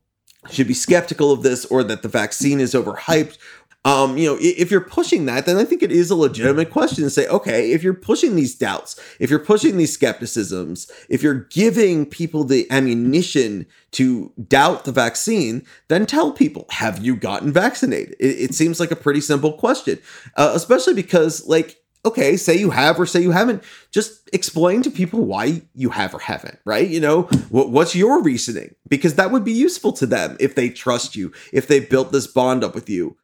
should 0.52 0.68
be 0.68 0.74
skeptical 0.74 1.32
of 1.32 1.42
this 1.42 1.66
or 1.66 1.84
that 1.84 2.02
the 2.02 2.10
vaccine 2.10 2.60
is 2.60 2.74
overhyped 2.74 3.38
um, 3.86 4.18
you 4.18 4.30
know, 4.30 4.38
if 4.40 4.72
you're 4.72 4.82
pushing 4.82 5.26
that, 5.26 5.46
then 5.46 5.58
I 5.58 5.66
think 5.66 5.84
it 5.84 5.92
is 5.92 6.10
a 6.10 6.16
legitimate 6.16 6.70
question 6.70 7.04
to 7.04 7.10
say, 7.10 7.28
okay, 7.28 7.72
if 7.72 7.84
you're 7.84 7.94
pushing 7.94 8.36
these 8.36 8.56
doubts, 8.56 9.00
if 9.20 9.30
you're 9.30 9.40
pushing 9.40 9.76
these 9.76 9.92
skepticisms, 9.92 10.90
if 11.10 11.22
you're 11.22 11.48
giving 11.52 12.06
people 12.06 12.46
the 12.46 12.70
ammunition 12.72 13.66
to 13.92 14.32
doubt 14.48 14.86
the 14.86 14.94
vaccine, 14.94 15.66
then 15.90 16.06
tell 16.06 16.32
people, 16.32 16.66
have 16.70 17.04
you 17.04 17.16
gotten 17.16 17.52
vaccinated? 17.52 18.16
It, 18.22 18.40
it 18.40 18.56
seems 18.56 18.80
like 18.80 18.92
a 18.92 18.96
pretty 18.96 19.20
simple 19.20 19.54
question, 19.54 20.00
uh, 20.38 20.52
especially 20.56 20.94
because, 20.94 21.46
like, 21.46 21.84
okay, 22.06 22.38
say 22.38 22.56
you 22.56 22.70
have 22.70 23.00
or 23.00 23.06
say 23.06 23.22
you 23.22 23.32
haven't, 23.32 23.64
just 23.92 24.30
explain 24.34 24.82
to 24.84 24.92
people 24.92 25.26
why 25.26 25.62
you 25.74 25.90
have 25.90 26.14
or 26.14 26.20
haven't, 26.20 26.60
right? 26.66 26.88
You 26.88 27.00
know, 27.00 27.24
what, 27.50 27.70
what's 27.70 27.96
your 27.96 28.22
reasoning? 28.22 28.76
Because 28.88 29.16
that 29.16 29.32
would 29.32 29.44
be 29.44 29.54
useful 29.54 29.94
to 29.94 30.06
them 30.06 30.36
if 30.40 30.56
they 30.56 30.70
trust 30.70 31.16
you, 31.16 31.32
if 31.52 31.68
they 31.68 31.80
built 31.80 32.12
this 32.12 32.28
bond 32.28 32.64
up 32.64 32.76
with 32.76 32.90
you. 32.90 33.18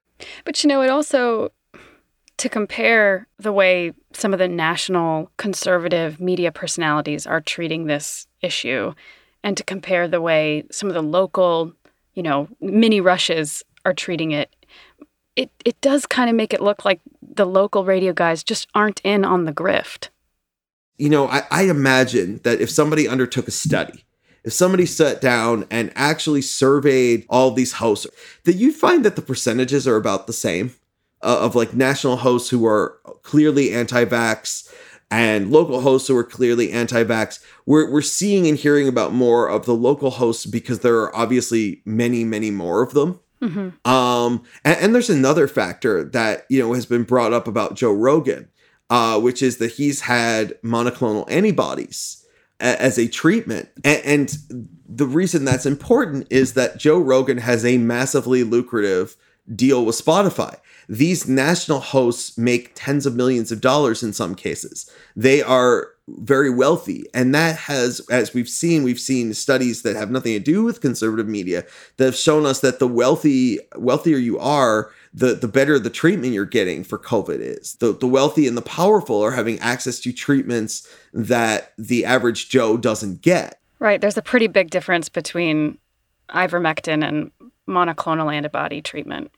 But 0.45 0.63
you 0.63 0.67
know, 0.67 0.81
it 0.81 0.89
also 0.89 1.51
to 2.37 2.49
compare 2.49 3.27
the 3.37 3.51
way 3.51 3.93
some 4.13 4.31
of 4.33 4.39
the 4.39 4.47
national 4.47 5.29
conservative 5.37 6.21
media 6.21 6.51
personalities 6.51 7.27
are 7.27 7.41
treating 7.41 7.85
this 7.85 8.27
issue 8.41 8.93
and 9.43 9.57
to 9.57 9.63
compare 9.63 10.07
the 10.07 10.21
way 10.21 10.63
some 10.71 10.87
of 10.87 10.95
the 10.95 11.01
local, 11.01 11.73
you 12.13 12.23
know, 12.23 12.47
mini 12.61 13.01
rushes 13.01 13.61
are 13.85 13.93
treating 13.93 14.31
it, 14.31 14.55
it 15.35 15.51
it 15.63 15.79
does 15.81 16.05
kind 16.05 16.29
of 16.29 16.35
make 16.35 16.53
it 16.53 16.61
look 16.61 16.85
like 16.85 17.01
the 17.21 17.45
local 17.45 17.85
radio 17.85 18.13
guys 18.13 18.43
just 18.43 18.67
aren't 18.73 19.01
in 19.03 19.23
on 19.23 19.45
the 19.45 19.53
grift. 19.53 20.09
You 20.97 21.09
know, 21.09 21.27
I, 21.27 21.43
I 21.49 21.63
imagine 21.63 22.41
that 22.43 22.59
if 22.59 22.69
somebody 22.69 23.07
undertook 23.07 23.47
a 23.47 23.51
study 23.51 24.03
if 24.43 24.53
somebody 24.53 24.85
sat 24.85 25.21
down 25.21 25.65
and 25.69 25.91
actually 25.95 26.41
surveyed 26.41 27.25
all 27.29 27.51
these 27.51 27.73
hosts, 27.73 28.07
that 28.45 28.55
you'd 28.55 28.75
find 28.75 29.03
that 29.05 29.15
the 29.15 29.21
percentages 29.21 29.87
are 29.87 29.95
about 29.95 30.27
the 30.27 30.33
same 30.33 30.73
uh, 31.21 31.39
of 31.41 31.55
like 31.55 31.73
national 31.73 32.17
hosts 32.17 32.49
who 32.49 32.65
are 32.65 32.97
clearly 33.23 33.73
anti-vax 33.73 34.71
and 35.11 35.51
local 35.51 35.81
hosts 35.81 36.07
who 36.07 36.17
are 36.17 36.23
clearly 36.23 36.71
anti-vax. 36.71 37.43
We're 37.65 37.91
we're 37.91 38.01
seeing 38.01 38.47
and 38.47 38.57
hearing 38.57 38.87
about 38.87 39.13
more 39.13 39.47
of 39.47 39.65
the 39.65 39.75
local 39.75 40.11
hosts 40.11 40.45
because 40.45 40.79
there 40.79 40.97
are 40.97 41.15
obviously 41.15 41.81
many, 41.85 42.23
many 42.23 42.51
more 42.51 42.81
of 42.83 42.93
them. 42.93 43.19
Mm-hmm. 43.41 43.89
Um, 43.89 44.43
and, 44.65 44.77
and, 44.81 44.93
there's 44.93 45.09
another 45.09 45.47
factor 45.47 46.03
that 46.03 46.45
you 46.49 46.59
know 46.59 46.73
has 46.73 46.85
been 46.85 47.03
brought 47.03 47.31
up 47.31 47.47
about 47.47 47.75
Joe 47.75 47.93
Rogan, 47.93 48.49
uh, 48.89 49.19
which 49.19 49.41
is 49.41 49.57
that 49.57 49.71
he's 49.71 50.01
had 50.01 50.61
monoclonal 50.61 51.29
antibodies 51.31 52.18
as 52.59 52.97
a 52.97 53.07
treatment. 53.07 53.69
And, 53.83 54.35
the 54.91 55.05
reason 55.05 55.45
that's 55.45 55.67
important 55.67 56.25
is 56.31 56.55
that 56.55 56.79
Joe 56.79 56.97
Rogan 56.97 57.37
has 57.37 57.63
a 57.63 57.77
massively 57.77 58.43
lucrative 58.43 59.15
deal 59.55 59.85
with 59.85 60.03
Spotify. 60.03 60.57
These 60.87 61.27
national 61.27 61.79
hosts 61.79 62.37
make 62.37 62.71
tens 62.73 63.05
of 63.05 63.15
millions 63.15 63.51
of 63.51 63.61
dollars 63.61 64.01
in 64.01 64.13
some 64.13 64.33
cases. 64.33 64.89
They 65.15 65.43
are 65.43 65.89
very 66.07 66.49
wealthy. 66.49 67.05
And 67.13 67.35
that 67.35 67.55
has, 67.55 68.01
as 68.09 68.33
we've 68.33 68.49
seen, 68.49 68.83
we've 68.83 68.99
seen 68.99 69.35
studies 69.35 69.83
that 69.83 69.95
have 69.95 70.09
nothing 70.09 70.33
to 70.33 70.39
do 70.39 70.63
with 70.63 70.81
conservative 70.81 71.27
media 71.27 71.65
that 71.97 72.05
have 72.05 72.15
shown 72.15 72.47
us 72.47 72.61
that 72.61 72.79
the 72.79 72.87
wealthy, 72.87 73.59
wealthier 73.75 74.17
you 74.17 74.39
are, 74.39 74.91
the 75.13 75.33
the 75.33 75.47
better 75.47 75.79
the 75.79 75.89
treatment 75.89 76.33
you're 76.33 76.45
getting 76.45 76.83
for 76.83 76.97
COVID 76.97 77.39
is. 77.39 77.75
The 77.75 77.93
the 77.93 78.07
wealthy 78.07 78.47
and 78.47 78.57
the 78.57 78.61
powerful 78.61 79.21
are 79.23 79.31
having 79.31 79.59
access 79.59 79.99
to 80.01 80.11
treatments 80.11 80.87
that 81.13 81.73
the 81.77 82.05
average 82.05 82.49
Joe 82.49 82.77
doesn't 82.77 83.21
get. 83.21 83.59
Right. 83.79 84.01
There's 84.01 84.17
a 84.17 84.21
pretty 84.21 84.47
big 84.47 84.69
difference 84.69 85.09
between 85.09 85.77
ivermectin 86.29 87.07
and 87.07 87.31
monoclonal 87.67 88.33
antibody 88.33 88.81
treatment. 88.81 89.31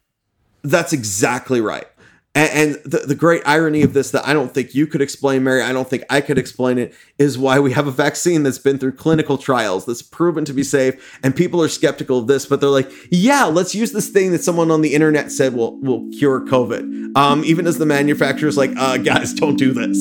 That's 0.64 0.94
exactly 0.94 1.62
right. 1.62 1.88
And, 2.34 2.50
and 2.52 2.76
the, 2.86 3.00
the 3.00 3.16
great 3.16 3.42
irony 3.46 3.82
of 3.82 3.94
this 3.94 4.12
that 4.12 4.26
I 4.26 4.32
don't 4.32 4.54
think 4.54 4.74
you 4.74 4.88
could 4.88 5.02
explain, 5.02 5.44
Mary, 5.44 5.62
I 5.62 5.74
don't 5.74 5.90
think 5.90 6.04
I 6.10 6.22
could 6.22 6.38
explain 6.38 6.78
it, 6.78 6.94
is 7.18 7.38
why 7.38 7.60
we 7.60 7.74
have 7.74 7.88
a 7.88 7.92
vaccine 7.92 8.44
that's 8.44 8.58
been 8.58 8.78
through 8.78 8.94
clinical 8.94 9.38
trials, 9.38 9.86
that's 9.86 10.02
proven 10.02 10.46
to 10.46 10.54
be 10.54 10.64
safe, 10.64 11.20
and 11.24 11.36
people 11.36 11.62
are 11.62 11.68
skeptical 11.68 12.20
of 12.20 12.28
this, 12.28 12.46
but 12.46 12.62
they're 12.62 12.70
like, 12.70 12.90
yeah, 13.10 13.44
let's 13.44 13.76
use 13.76 13.92
this 13.92 14.08
thing 14.08 14.32
that 14.32 14.44
someone 14.44 14.72
on 14.72 14.82
the 14.82 14.94
internet 14.94 15.30
said 15.32 15.54
will 15.54 15.78
will 15.82 16.10
cure 16.18 16.40
COVID. 16.46 17.18
Um, 17.18 17.44
even 17.44 17.68
as 17.68 17.78
the 17.80 17.86
manufacturer's 17.86 18.56
like, 18.56 18.72
uh, 18.78 18.96
guys, 18.98 19.34
don't 19.34 19.58
do 19.58 19.74
this. 19.74 19.98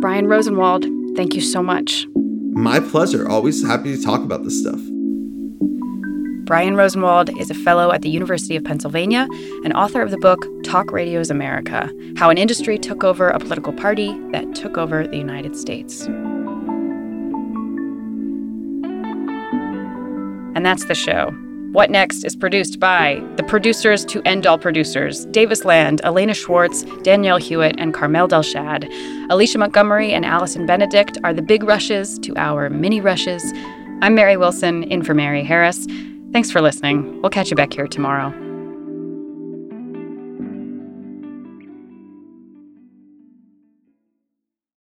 Brian 0.00 0.26
Rosenwald, 0.26 0.86
thank 1.16 1.34
you 1.34 1.42
so 1.42 1.62
much. 1.62 2.06
My 2.54 2.80
pleasure. 2.80 3.28
Always 3.28 3.64
happy 3.64 3.94
to 3.96 4.02
talk 4.02 4.22
about 4.22 4.42
this 4.42 4.60
stuff. 4.60 4.80
Brian 6.52 6.76
Rosenwald 6.76 7.30
is 7.38 7.48
a 7.50 7.54
fellow 7.54 7.92
at 7.92 8.02
the 8.02 8.10
University 8.10 8.56
of 8.56 8.64
Pennsylvania 8.64 9.26
and 9.64 9.72
author 9.72 10.02
of 10.02 10.10
the 10.10 10.18
book 10.18 10.46
Talk 10.62 10.92
Radio's 10.92 11.30
America 11.30 11.90
How 12.18 12.28
an 12.28 12.36
Industry 12.36 12.76
Took 12.76 13.02
Over 13.02 13.30
a 13.30 13.38
Political 13.38 13.72
Party 13.72 14.12
That 14.32 14.54
Took 14.54 14.76
Over 14.76 15.06
the 15.06 15.16
United 15.16 15.56
States. 15.56 16.02
And 20.54 20.66
that's 20.66 20.84
the 20.84 20.94
show. 20.94 21.30
What 21.72 21.90
Next 21.90 22.22
is 22.22 22.36
produced 22.36 22.78
by 22.78 23.26
the 23.36 23.44
producers 23.44 24.04
to 24.04 24.20
End 24.28 24.46
All 24.46 24.58
Producers 24.58 25.24
Davis 25.30 25.64
Land, 25.64 26.02
Elena 26.04 26.34
Schwartz, 26.34 26.82
Danielle 27.02 27.38
Hewitt, 27.38 27.76
and 27.78 27.94
Carmel 27.94 28.28
Delshad. 28.28 28.92
Alicia 29.30 29.56
Montgomery 29.56 30.12
and 30.12 30.26
Allison 30.26 30.66
Benedict 30.66 31.16
are 31.24 31.32
the 31.32 31.40
big 31.40 31.62
rushes 31.62 32.18
to 32.18 32.36
our 32.36 32.68
mini 32.68 33.00
rushes. 33.00 33.42
I'm 34.02 34.14
Mary 34.14 34.36
Wilson, 34.36 34.82
in 34.82 35.02
for 35.02 35.14
Mary 35.14 35.42
Harris. 35.42 35.86
Thanks 36.32 36.50
for 36.50 36.62
listening. 36.62 37.20
We'll 37.20 37.30
catch 37.30 37.50
you 37.50 37.56
back 37.56 37.74
here 37.74 37.86
tomorrow. 37.86 38.51